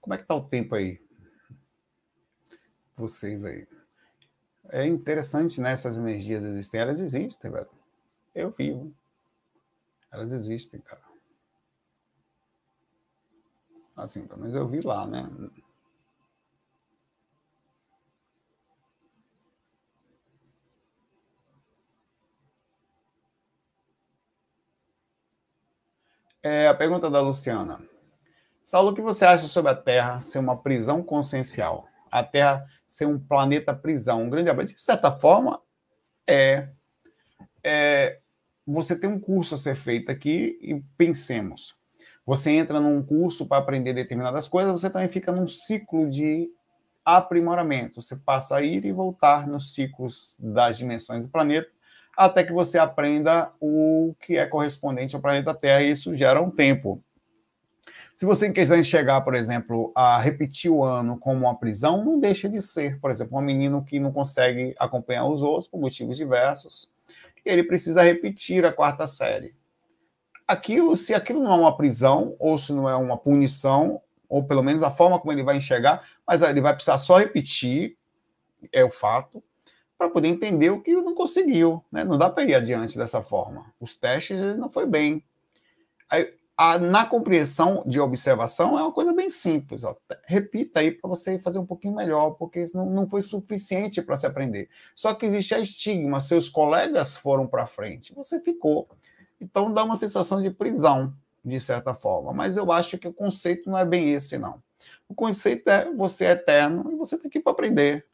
[0.00, 1.04] Como é que está o tempo aí?
[2.94, 3.66] Vocês aí.
[4.68, 5.72] É interessante, né?
[5.72, 6.80] Essas energias existem.
[6.80, 7.68] Elas existem, velho.
[8.34, 8.94] Eu vivo.
[10.12, 11.02] Elas existem, cara.
[13.96, 15.24] Assim, pelo menos eu vi lá, né?
[26.48, 27.80] É, a pergunta da Luciana.
[28.64, 31.88] Saulo, o que você acha sobre a Terra ser uma prisão consciencial?
[32.08, 34.72] A Terra ser um planeta prisão, um grande abraço.
[34.72, 35.60] De certa forma,
[36.24, 36.68] é,
[37.64, 38.20] é
[38.64, 41.74] você tem um curso a ser feito aqui e pensemos.
[42.24, 46.48] Você entra num curso para aprender determinadas coisas, você também fica num ciclo de
[47.04, 48.00] aprimoramento.
[48.00, 51.68] Você passa a ir e voltar nos ciclos das dimensões do planeta,
[52.16, 56.50] até que você aprenda o que é correspondente ao planeta Terra, e isso gera um
[56.50, 57.02] tempo.
[58.14, 62.48] Se você quiser enxergar, por exemplo, a repetir o ano como uma prisão, não deixa
[62.48, 62.98] de ser.
[62.98, 66.90] Por exemplo, um menino que não consegue acompanhar os outros por motivos diversos,
[67.44, 69.54] ele precisa repetir a quarta série.
[70.48, 74.62] Aquilo, se aquilo não é uma prisão, ou se não é uma punição, ou pelo
[74.62, 77.98] menos a forma como ele vai enxergar, mas ele vai precisar só repetir,
[78.72, 79.42] é o fato,
[79.98, 81.82] para poder entender o que não conseguiu.
[81.90, 82.04] Né?
[82.04, 83.72] Não dá para ir adiante dessa forma.
[83.80, 85.24] Os testes não foi bem.
[86.08, 89.84] Aí, a, na compreensão de observação é uma coisa bem simples.
[89.84, 89.94] Ó.
[90.24, 94.26] Repita aí para você fazer um pouquinho melhor, porque não, não foi suficiente para se
[94.26, 94.68] aprender.
[94.94, 98.88] Só que existe a estigma, seus colegas foram para frente, você ficou.
[99.40, 101.12] Então dá uma sensação de prisão,
[101.44, 102.32] de certa forma.
[102.32, 104.62] Mas eu acho que o conceito não é bem esse, não.
[105.08, 108.06] O conceito é você é eterno e você tem que ir para aprender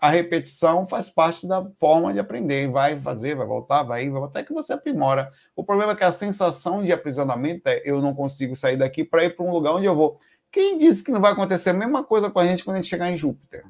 [0.00, 2.68] a repetição faz parte da forma de aprender.
[2.70, 5.28] Vai fazer, vai voltar, vai ir, até que você aprimora.
[5.54, 9.24] O problema é que a sensação de aprisionamento é eu não consigo sair daqui para
[9.24, 10.18] ir para um lugar onde eu vou.
[10.50, 12.88] Quem disse que não vai acontecer a mesma coisa com a gente quando a gente
[12.88, 13.64] chegar em Júpiter?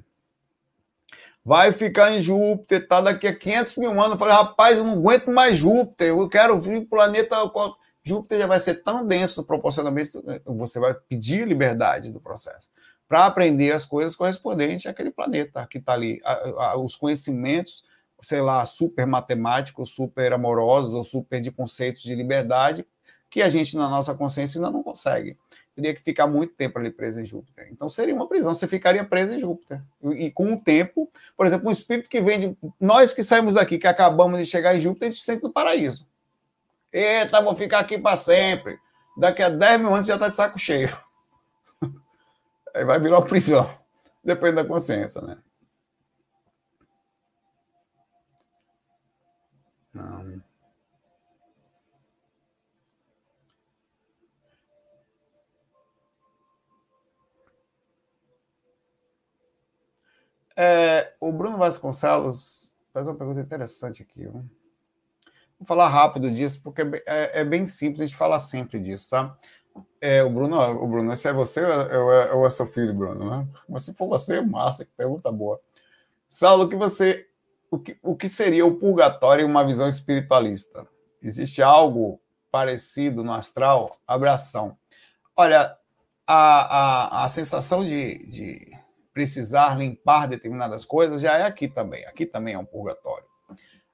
[1.44, 4.12] Vai ficar em Júpiter, tá daqui a 500 mil anos.
[4.12, 7.36] Eu falei, rapaz, eu não aguento mais Júpiter, eu quero vir para o planeta.
[8.04, 10.12] Júpiter já vai ser tão denso proporcionalmente,
[10.46, 12.70] você vai pedir liberdade do processo
[13.10, 16.20] para aprender as coisas correspondentes àquele planeta que está ali.
[16.24, 16.32] A,
[16.66, 17.82] a, os conhecimentos,
[18.22, 22.86] sei lá, super matemáticos, super amorosos, ou super de conceitos de liberdade,
[23.28, 25.36] que a gente, na nossa consciência, ainda não consegue.
[25.74, 27.68] Teria que ficar muito tempo ali preso em Júpiter.
[27.72, 29.82] Então seria uma prisão, você ficaria preso em Júpiter.
[30.04, 32.56] E, e com o tempo, por exemplo, um espírito que vem de.
[32.78, 35.52] Nós que saímos daqui, que acabamos de chegar em Júpiter, a gente se sente no
[35.52, 36.06] paraíso.
[36.92, 38.78] Eita, vou ficar aqui para sempre.
[39.18, 40.96] Daqui a 10 mil anos já está de saco cheio.
[42.74, 43.68] Aí vai virar prisão.
[44.22, 45.38] Depende da consciência, né?
[49.92, 50.42] Não.
[60.56, 64.20] É, o Bruno Vasconcelos faz uma pergunta interessante aqui.
[64.20, 64.44] Viu?
[65.58, 69.34] Vou falar rápido disso, porque é, é, bem simples, a gente fala sempre disso, sabe?
[70.00, 73.30] É, o Bruno, o Bruno, se é você ou é, ou é seu filho, Bruno,
[73.30, 73.46] né?
[73.68, 75.60] Mas se for você, massa, que pergunta boa.
[76.28, 77.26] Saulo, que você,
[77.70, 80.86] o que, o que seria o purgatório em uma visão espiritualista?
[81.22, 83.98] Existe algo parecido no astral?
[84.06, 84.76] Abração.
[85.36, 85.76] Olha,
[86.26, 88.78] a, a, a sensação de, de
[89.12, 92.06] precisar limpar determinadas coisas já é aqui também.
[92.06, 93.29] Aqui também é um purgatório.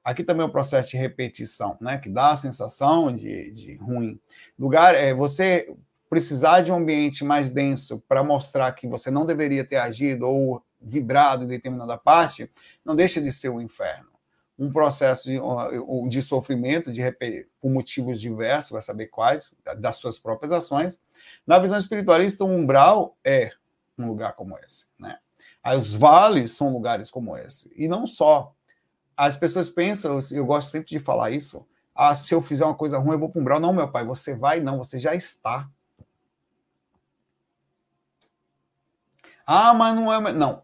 [0.06, 1.98] Aqui também é um processo de repetição, né?
[1.98, 4.20] Que dá a sensação de, de ruim.
[4.56, 5.68] Lugar é você
[6.08, 10.62] precisar de um ambiente mais denso para mostrar que você não deveria ter agido ou
[10.80, 12.48] vibrado em determinada parte,
[12.84, 14.08] não deixa de ser um inferno.
[14.56, 15.40] Um processo de,
[16.08, 17.02] de sofrimento de,
[17.60, 21.00] por motivos diversos, vai saber quais, das suas próprias ações.
[21.44, 23.50] Na visão espiritualista, o umbral é
[23.98, 24.86] um lugar como esse.
[25.00, 25.18] Né?
[25.76, 27.72] Os vales são lugares como esse.
[27.74, 28.54] E não só
[29.16, 32.98] as pessoas pensam, eu gosto sempre de falar isso, ah, se eu fizer uma coisa
[32.98, 33.58] ruim, eu vou para um brau.
[33.58, 35.68] Não, meu pai, você vai, não, você já está.
[39.46, 40.32] Ah, mas não é.
[40.32, 40.62] Não.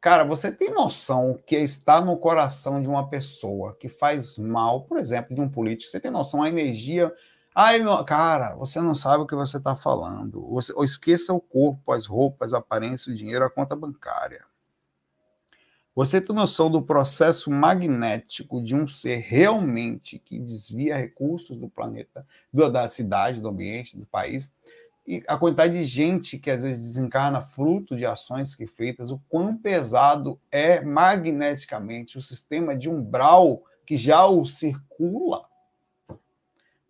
[0.00, 4.98] Cara, você tem noção que está no coração de uma pessoa que faz mal, por
[4.98, 7.12] exemplo, de um político, você tem noção a energia.
[7.54, 8.04] Ah, ele não...
[8.04, 10.46] Cara, você não sabe o que você está falando.
[10.50, 10.72] Você...
[10.72, 14.44] Ou esqueça o corpo, as roupas, a aparência, o dinheiro, a conta bancária.
[15.94, 22.26] Você tem noção do processo magnético de um ser realmente que desvia recursos do planeta,
[22.50, 24.50] da cidade, do ambiente, do país?
[25.06, 29.20] E a quantidade de gente que às vezes desencarna fruto de ações que feitas, o
[29.28, 35.46] quão pesado é magneticamente o sistema de umbral que já o circula.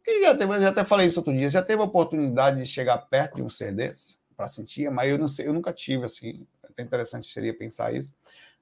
[0.05, 2.99] Que já, teve, já até falei isso outro dia, já teve a oportunidade de chegar
[2.99, 6.47] perto de um ser desse para sentir, mas eu não sei, eu nunca tive assim.
[6.77, 8.15] É interessante seria pensar isso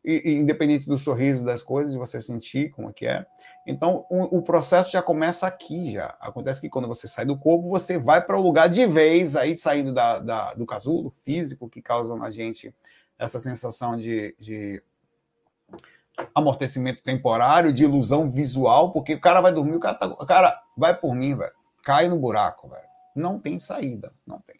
[0.05, 3.26] e, independente do sorriso das coisas, de você sentir como é que é.
[3.66, 6.16] Então, o, o, processo já começa aqui, já.
[6.20, 9.57] Acontece que quando você sai do corpo, você vai para o lugar de vez, aí
[9.57, 12.74] saindo da, da, do casulo físico, que causa na gente
[13.18, 14.82] essa sensação de, de
[16.34, 20.59] amortecimento temporário, de ilusão visual, porque o cara vai dormir, o cara, tá, o cara
[20.76, 21.53] vai por mim, velho.
[21.84, 22.88] Cai no buraco, velho.
[23.14, 24.59] Não tem saída, não tem.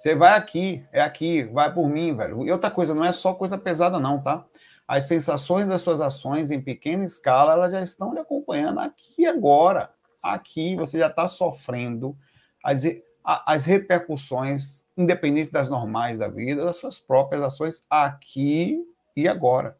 [0.00, 2.46] Você vai aqui, é aqui, vai por mim, velho.
[2.46, 4.46] E outra coisa, não é só coisa pesada, não, tá?
[4.88, 9.92] As sensações das suas ações em pequena escala, elas já estão lhe acompanhando aqui agora.
[10.22, 12.16] Aqui você já está sofrendo
[12.64, 12.82] as,
[13.22, 18.82] as repercussões, independentes das normais da vida, das suas próprias ações aqui
[19.14, 19.78] e agora.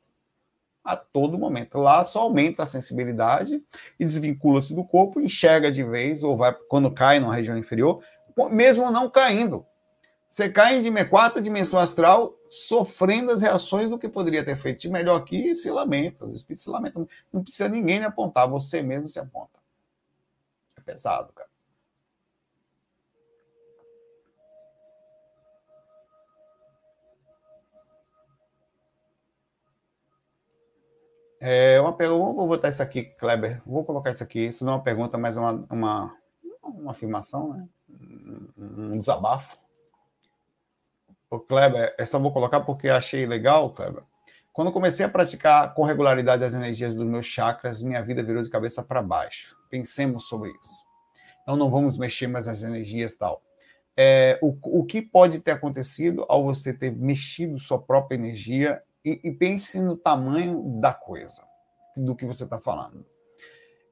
[0.84, 1.78] a todo momento.
[1.78, 3.62] Lá só aumenta a sensibilidade
[3.98, 8.02] e desvincula-se do corpo, enxerga de vez, ou vai quando cai na região inferior,
[8.50, 9.66] mesmo não caindo.
[10.30, 14.88] Você cai em quarta dimensão astral, sofrendo as reações do que poderia ter feito de
[14.88, 16.24] melhor aqui e se lamenta.
[16.24, 17.08] Os espíritos se lamentam.
[17.32, 19.58] Não precisa ninguém lhe apontar, você mesmo se aponta.
[20.76, 21.50] É pesado, cara.
[31.40, 33.60] É uma pergunta, vou botar isso aqui, Kleber.
[33.66, 34.46] Vou colocar isso aqui.
[34.46, 36.16] Isso não é uma pergunta, mas é uma, uma,
[36.62, 37.68] uma afirmação, né?
[38.56, 39.58] um desabafo.
[41.30, 44.02] O Kleber, essa eu vou colocar porque achei legal, Kleber.
[44.52, 48.50] Quando comecei a praticar com regularidade as energias dos meus chakras, minha vida virou de
[48.50, 49.56] cabeça para baixo.
[49.70, 50.84] Pensemos sobre isso.
[51.42, 53.42] Então não vamos mexer mais as energias tal.
[53.96, 59.20] É, o, o que pode ter acontecido ao você ter mexido sua própria energia e,
[59.22, 61.42] e pense no tamanho da coisa,
[61.96, 63.06] do que você está falando.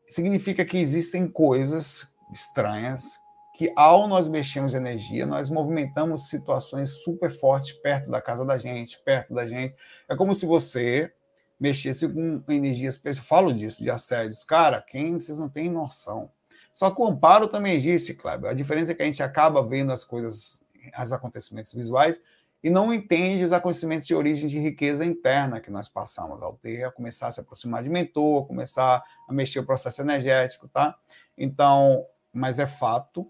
[0.08, 3.18] Significa que existem coisas estranhas
[3.58, 9.02] que, ao nós mexermos energia, nós movimentamos situações super fortes perto da casa da gente,
[9.04, 9.74] perto da gente.
[10.08, 11.12] É como se você
[11.58, 13.26] mexesse com energia especial.
[13.26, 14.44] Falo disso, de assédios.
[14.44, 16.30] Cara, quem vocês não têm noção.
[16.72, 18.48] Só que o amparo também existe, Kleber.
[18.48, 20.62] A diferença é que a gente acaba vendo as coisas,
[20.96, 22.22] os acontecimentos visuais,
[22.62, 26.84] e não entende os acontecimentos de origem de riqueza interna que nós passamos ao ter,
[26.84, 30.96] a começar a se aproximar de mentor, começar a mexer o processo energético, tá?
[31.36, 33.26] Então, mas é fato,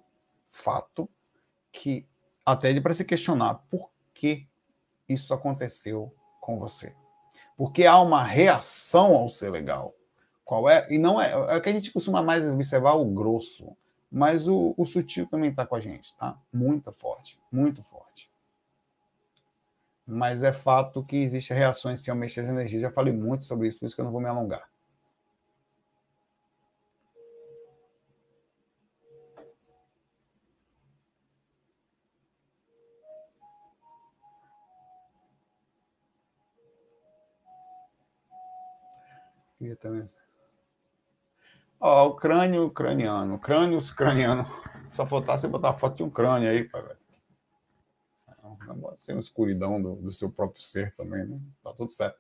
[0.51, 1.09] fato,
[1.71, 2.07] que
[2.45, 4.47] até para se questionar por que
[5.09, 6.95] isso aconteceu com você.
[7.57, 9.95] Porque há uma reação ao ser legal.
[10.45, 10.87] Qual é?
[10.91, 13.77] E não é, é que a gente costuma mais observar o grosso,
[14.11, 16.39] mas o, o sutil também está com a gente, tá?
[16.53, 18.31] Muito forte, muito forte
[20.09, 22.81] mas é fato que existem reações se eu mexer as energias.
[22.81, 24.67] Já falei muito sobre isso, por isso que eu não vou me alongar.
[39.81, 40.05] Também.
[41.81, 44.45] Ó, o crânio craniano, crânios craniano.
[44.91, 46.99] Só faltasse botar foto de um crânio aí, pai, velho
[48.97, 51.39] sem uma escuridão do, do, seu próprio ser também, né?
[51.63, 52.19] Tá tudo certo.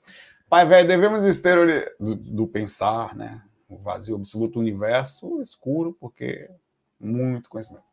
[0.48, 3.42] Pai velho, devemos exteriorizar do, do pensar, né?
[3.68, 6.50] O vazio absoluto, o universo escuro, porque
[6.98, 7.84] muito conhecimento.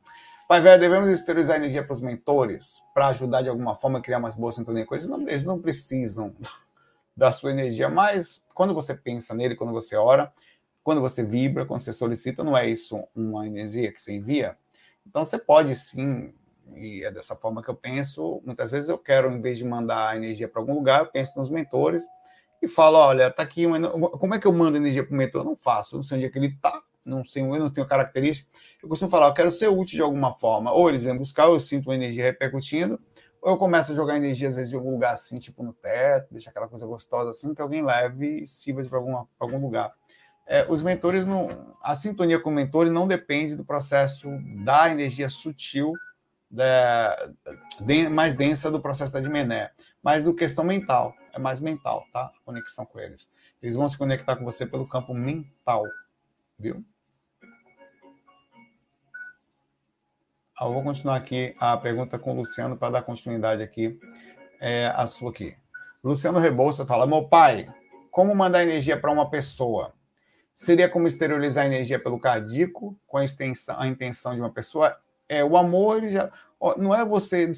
[0.47, 4.20] Pai velho, devemos exteriorizar energia para os mentores, para ajudar de alguma forma a criar
[4.20, 5.07] mais boa sintonia com eles.
[5.07, 6.34] Não, eles não precisam
[7.16, 10.32] da sua energia, mas quando você pensa nele, quando você ora,
[10.84, 14.57] quando você vibra, quando você solicita, não é isso uma energia que você envia?
[15.05, 16.34] Então você pode sim
[16.74, 18.41] e é dessa forma que eu penso.
[18.45, 21.49] Muitas vezes eu quero, em vez de mandar energia para algum lugar, eu penso nos
[21.49, 22.05] mentores
[22.61, 23.80] e falo: olha, tá aqui uma.
[23.89, 25.41] Como é que eu mando energia para o mentor?
[25.41, 27.70] Eu não faço, eu não sei onde é que ele está, não sei, eu não
[27.70, 28.49] tenho característica.
[28.82, 30.72] Eu costumo falar: eu quero ser útil de alguma forma.
[30.72, 32.99] Ou eles vêm buscar, eu sinto uma energia repercutindo,
[33.46, 36.34] ou eu começo a jogar energia, às vezes, em algum lugar assim, tipo no teto,
[36.34, 38.98] deixar aquela coisa gostosa assim, que alguém leve e sirva para
[39.39, 39.93] algum lugar.
[40.48, 41.48] É, os mentores não.
[41.80, 44.28] A sintonia com o mentor não depende do processo
[44.64, 45.93] da energia sutil
[46.50, 47.16] da,
[47.82, 49.70] de, mais densa do processo da Dimené,
[50.02, 52.32] mas do questão mental, é mais mental, tá?
[52.36, 53.30] A conexão com eles.
[53.62, 55.84] Eles vão se conectar com você pelo campo mental,
[56.58, 56.84] viu?
[60.62, 63.99] Eu vou continuar aqui a pergunta com o Luciano para dar continuidade aqui
[64.62, 65.53] é, a sua aqui.
[66.01, 67.68] Luciano Rebouça fala: Meu pai,
[68.10, 69.93] como mandar energia para uma pessoa?
[70.53, 74.97] Seria como esterilizar energia pelo cardíaco com a, extensão, a intenção de uma pessoa?
[75.28, 76.32] É, o amor já
[76.78, 77.51] não é você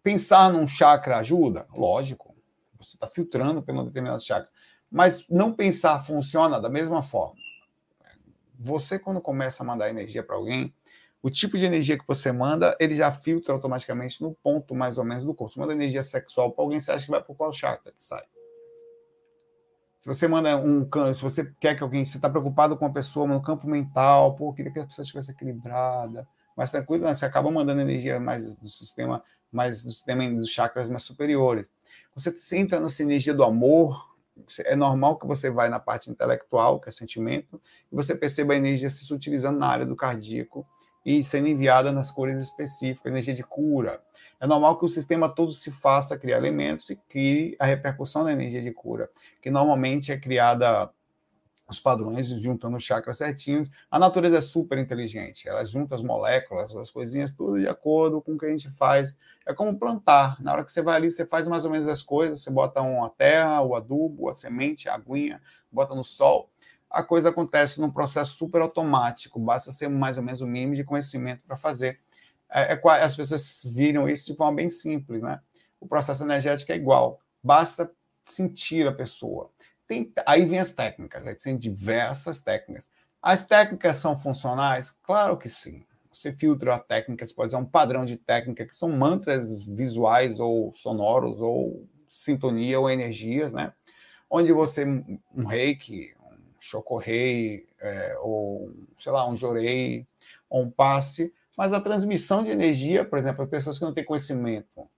[0.00, 2.32] pensar num chakra ajuda, lógico.
[2.78, 4.48] Você está filtrando pelo determinado chakra,
[4.88, 7.34] mas não pensar funciona da mesma forma.
[8.56, 10.72] Você quando começa a mandar energia para alguém,
[11.26, 15.04] o tipo de energia que você manda, ele já filtra automaticamente no ponto mais ou
[15.04, 15.52] menos do corpo.
[15.52, 18.22] Você manda energia sexual para alguém, você acha que vai por qual chakra que sai?
[19.98, 23.26] Se você manda um se você quer que alguém, você está preocupado com a pessoa
[23.26, 27.12] no campo mental, pô, queria que a pessoa estivesse equilibrada, mais tranquilo, né?
[27.12, 29.20] você acaba mandando energia mais do sistema,
[29.50, 31.72] mais do sistema dos chakras mais superiores.
[32.14, 34.14] Você entra nessa energia do amor,
[34.60, 37.60] é normal que você vai na parte intelectual, que é sentimento,
[37.90, 40.64] e você perceba a energia se utilizando na área do cardíaco
[41.06, 44.02] e sendo enviada nas cores específicas, energia de cura.
[44.40, 48.32] É normal que o sistema todo se faça criar elementos e crie a repercussão da
[48.32, 49.08] energia de cura,
[49.40, 50.90] que normalmente é criada
[51.68, 53.70] os padrões, juntando chakras certinhos.
[53.88, 58.32] A natureza é super inteligente, ela junta as moléculas, as coisinhas, tudo de acordo com
[58.32, 59.16] o que a gente faz.
[59.46, 60.40] É como plantar.
[60.40, 62.80] Na hora que você vai ali, você faz mais ou menos as coisas, você bota
[62.82, 65.40] uma terra, o adubo, a semente, a aguinha,
[65.70, 66.50] bota no sol.
[66.90, 70.84] A coisa acontece num processo super automático, basta ser mais ou menos o mínimo de
[70.84, 72.00] conhecimento para fazer.
[72.48, 75.40] É, é, as pessoas viram isso de forma bem simples, né?
[75.80, 77.90] O processo energético é igual, basta
[78.24, 79.50] sentir a pessoa.
[79.86, 82.90] Tem, aí vem as técnicas, aí tem diversas técnicas.
[83.22, 84.90] As técnicas são funcionais?
[84.90, 85.84] Claro que sim.
[86.12, 90.40] Você filtra a técnica, você pode usar um padrão de técnica, que são mantras visuais
[90.40, 93.72] ou sonoros, ou sintonia ou energias, né?
[94.30, 96.15] Onde você, um reiki,
[96.66, 100.06] chocorrei, é, ou sei lá, um jorei,
[100.50, 104.04] ou um passe, mas a transmissão de energia, por exemplo, as pessoas que não têm
[104.04, 104.88] conhecimento,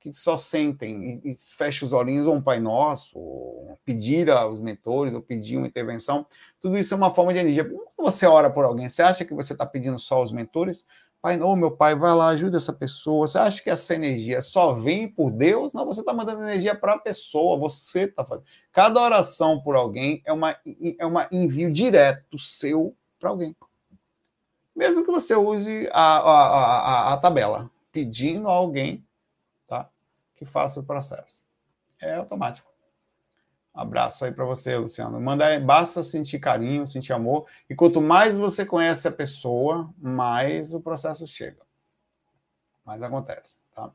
[0.00, 4.60] que só sentem e, e fecham os olhinhos, ou um Pai Nosso, ou pedir aos
[4.60, 6.24] mentores, ou pedir uma intervenção,
[6.60, 7.64] tudo isso é uma forma de energia.
[7.64, 10.86] Quando você ora por alguém, você acha que você está pedindo só aos mentores?
[11.26, 13.26] Pai, não, meu pai, vai lá, ajuda essa pessoa.
[13.26, 15.72] Você acha que essa energia só vem por Deus?
[15.72, 18.46] Não, você está mandando energia para a pessoa, você está fazendo.
[18.70, 23.56] Cada oração por alguém é uma é um envio direto seu para alguém.
[24.72, 29.04] Mesmo que você use a, a, a, a tabela, pedindo a alguém
[30.36, 31.42] que faça o processo.
[32.00, 32.70] É automático.
[33.76, 35.20] Abraço aí para você, Luciano.
[35.20, 37.46] Manda basta sentir carinho, sentir amor.
[37.68, 41.60] E quanto mais você conhece a pessoa, mais o processo chega.
[42.86, 43.92] Mais acontece, tá?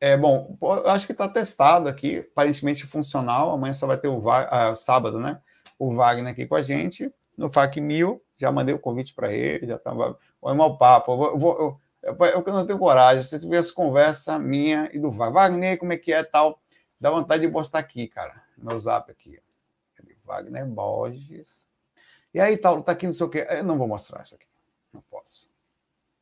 [0.00, 3.52] É bom, eu acho que está testado aqui, aparentemente funcional.
[3.52, 5.40] Amanhã só vai ter o ah, sábado, né?
[5.78, 8.20] O Wagner aqui com a gente no FAC 1000.
[8.36, 10.18] Já mandei o convite para ele, já estava.
[10.42, 11.12] Vai mal papo.
[11.12, 13.22] Eu vou, eu vou, eu, eu não tenho coragem.
[13.22, 16.60] Se você tivesse conversa minha e do Wagner, Wagner, como é que é tal?
[16.98, 18.42] Dá vontade de postar aqui, cara.
[18.60, 19.40] Meu zap aqui.
[19.94, 20.16] Cadê?
[20.24, 21.66] Wagner Borges.
[22.32, 23.46] E aí, tal, tá aqui não sei o quê.
[23.48, 24.46] Eu não vou mostrar isso aqui.
[24.92, 25.52] Não posso.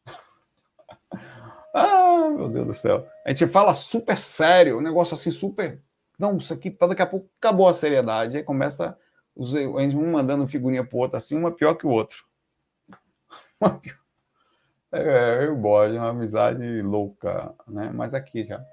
[1.74, 3.06] ah, meu Deus do céu.
[3.24, 5.82] A gente fala super sério, um negócio assim, super.
[6.18, 8.36] Não, isso aqui, daqui a pouco acabou a seriedade.
[8.36, 8.98] Aí começa
[9.38, 12.26] a gente um mandando figurinha pro outro, assim, uma pior que o outro.
[13.60, 13.98] Uma pior.
[14.90, 17.90] É, eu é uma amizade louca, né?
[17.92, 18.64] Mas aqui já.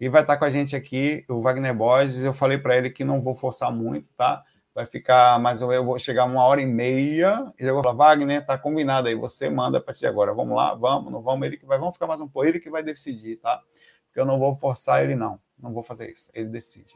[0.00, 2.22] E vai estar com a gente aqui o Wagner Borges.
[2.22, 4.44] Eu falei para ele que não vou forçar muito, tá?
[4.74, 7.52] Vai ficar mais ou menos, eu vou chegar uma hora e meia.
[7.58, 10.32] E eu vou falar, Wagner, tá combinado aí, você manda a partir de agora.
[10.32, 12.70] Vamos lá, vamos, não vamos, ele que vai, vamos ficar mais um pouco, ele que
[12.70, 13.60] vai decidir, tá?
[14.06, 15.40] Porque eu não vou forçar ele, não.
[15.58, 16.94] Não vou fazer isso, ele decide.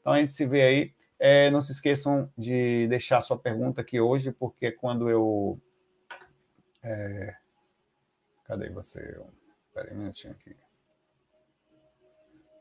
[0.00, 0.94] Então a gente se vê aí.
[1.18, 5.58] É, não se esqueçam de deixar sua pergunta aqui hoje, porque quando eu
[6.82, 7.36] é...
[8.44, 9.00] Cadê você?
[9.68, 10.56] Espera aí um minutinho aqui.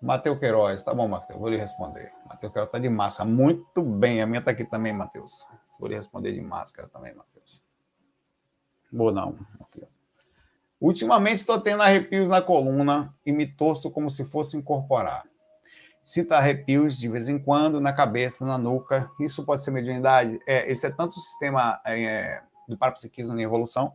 [0.01, 2.11] Matheus Queiroz, tá bom, Matheus, vou lhe responder.
[2.27, 4.21] Matheus Queiroz tá de máscara, muito bem.
[4.21, 5.45] A minha tá aqui também, Matheus.
[5.79, 7.63] Vou lhe responder de máscara também, Matheus.
[8.91, 9.37] Vou não.
[9.59, 9.87] Aqui,
[10.79, 15.23] Ultimamente estou tendo arrepios na coluna e me torço como se fosse incorporar.
[16.03, 19.09] Sinto arrepios de vez em quando na cabeça, na nuca.
[19.19, 20.39] Isso pode ser mediunidade?
[20.47, 23.93] É, esse é tanto o sistema é, do parapsiquismo em evolução,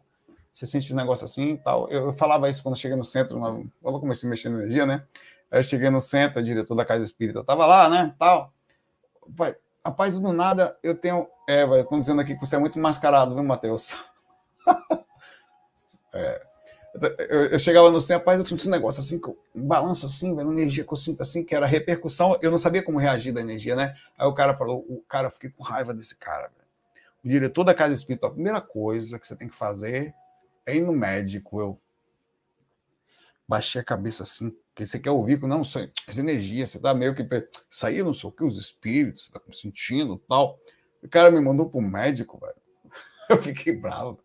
[0.53, 1.89] você sente um negócio assim e tal.
[1.89, 4.87] Eu, eu, falava isso quando cheguei no centro, quando eu comecei a mexer na energia,
[4.87, 5.05] né?
[5.51, 8.15] Aí eu cheguei no centro, diretor da Casa Espírita estava lá, né?
[8.19, 8.53] Tal.
[9.85, 11.29] Rapaz, do nada eu tenho.
[11.49, 13.97] É, estão dizendo aqui que você é muito mascarado, viu, Matheus?
[16.13, 16.47] é.
[17.29, 19.21] Eu, eu, chegava no centro, rapaz, eu tinha um negócio assim,
[19.55, 22.83] um balanço assim, velho, energia que eu sinto assim, que era repercussão, eu não sabia
[22.83, 23.95] como reagir da energia, né?
[24.17, 26.67] Aí o cara falou, o cara, eu fiquei com raiva desse cara, velho.
[27.23, 30.15] O diretor da Casa Espírita, a primeira coisa que você tem que fazer
[30.65, 31.61] é ir no médico.
[31.61, 31.79] Eu
[33.49, 37.15] baixei a cabeça assim, que você quer ouvir, não, sei, as energias, você tá meio
[37.15, 37.27] que.
[37.71, 40.59] Saía, não sei o que, os espíritos, você tá sentindo tal.
[41.03, 42.57] O cara me mandou pro médico, velho.
[43.31, 44.19] Eu fiquei bravo.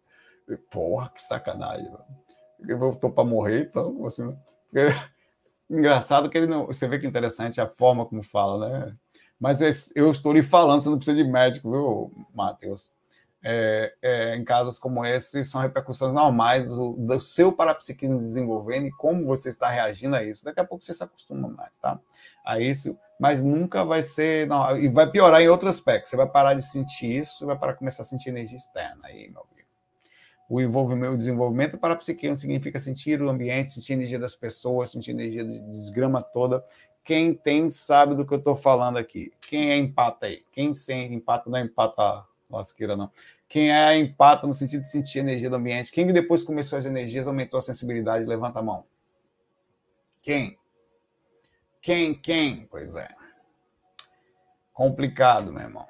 [0.70, 2.80] Porra, que sacanagem, velho.
[2.82, 4.38] Eu tô para morrer, então, assim,
[5.70, 6.68] engraçado que ele não.
[6.68, 8.98] Você vê que interessante a forma como fala, né?
[9.40, 9.60] Mas
[9.96, 12.92] eu estou lhe falando, você não precisa de médico, viu, Matheus?
[13.44, 18.92] É, é, em casos como esse são repercussões normais do, do, seu parapsiquismo desenvolvendo e
[18.92, 20.46] como você está reagindo a isso.
[20.46, 22.00] Daqui a pouco você se acostuma mais, tá?
[22.46, 24.48] A isso, mas nunca vai ser.
[24.48, 26.08] Não, e vai piorar em outro aspecto.
[26.08, 29.30] Você vai parar de sentir isso e vai parar começar a sentir energia externa aí,
[29.30, 29.68] meu amigo.
[30.48, 35.12] O envolvimento, o desenvolvimento parapsiquismo significa sentir o ambiente, sentir a energia das pessoas, sentir
[35.12, 36.64] a energia de desgrama toda.
[37.04, 39.32] Quem tem sabe do que eu estou falando aqui.
[39.42, 40.44] Quem é empata aí?
[40.52, 41.62] Quem sem empata não é
[42.52, 43.10] empata lasqueira, não.
[43.48, 45.92] Quem é empata no sentido de sentir a energia do ambiente.
[45.92, 48.26] Quem depois começou as energias aumentou a sensibilidade?
[48.26, 48.86] Levanta a mão.
[50.22, 50.58] Quem?
[51.82, 52.14] Quem?
[52.14, 52.68] Quem?
[52.70, 53.08] Pois é.
[54.74, 55.86] Complicado, meu irmão.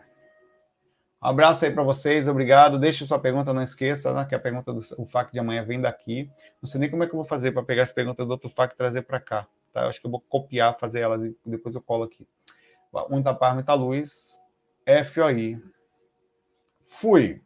[1.24, 2.80] Um abraço aí para vocês, obrigado.
[2.80, 5.80] Deixe sua pergunta, não esqueça, né, que a pergunta do o FAC de amanhã vem
[5.80, 6.32] daqui.
[6.60, 8.50] Não sei nem como é que eu vou fazer para pegar essa pergunta do outro
[8.50, 9.48] FAC e trazer para cá.
[9.72, 9.82] Tá?
[9.82, 12.28] Eu acho que eu vou copiar, fazer elas e depois eu colo aqui.
[13.10, 14.40] Muita paz, muita luz.
[15.06, 15.62] FOI.
[16.92, 17.42] Fui.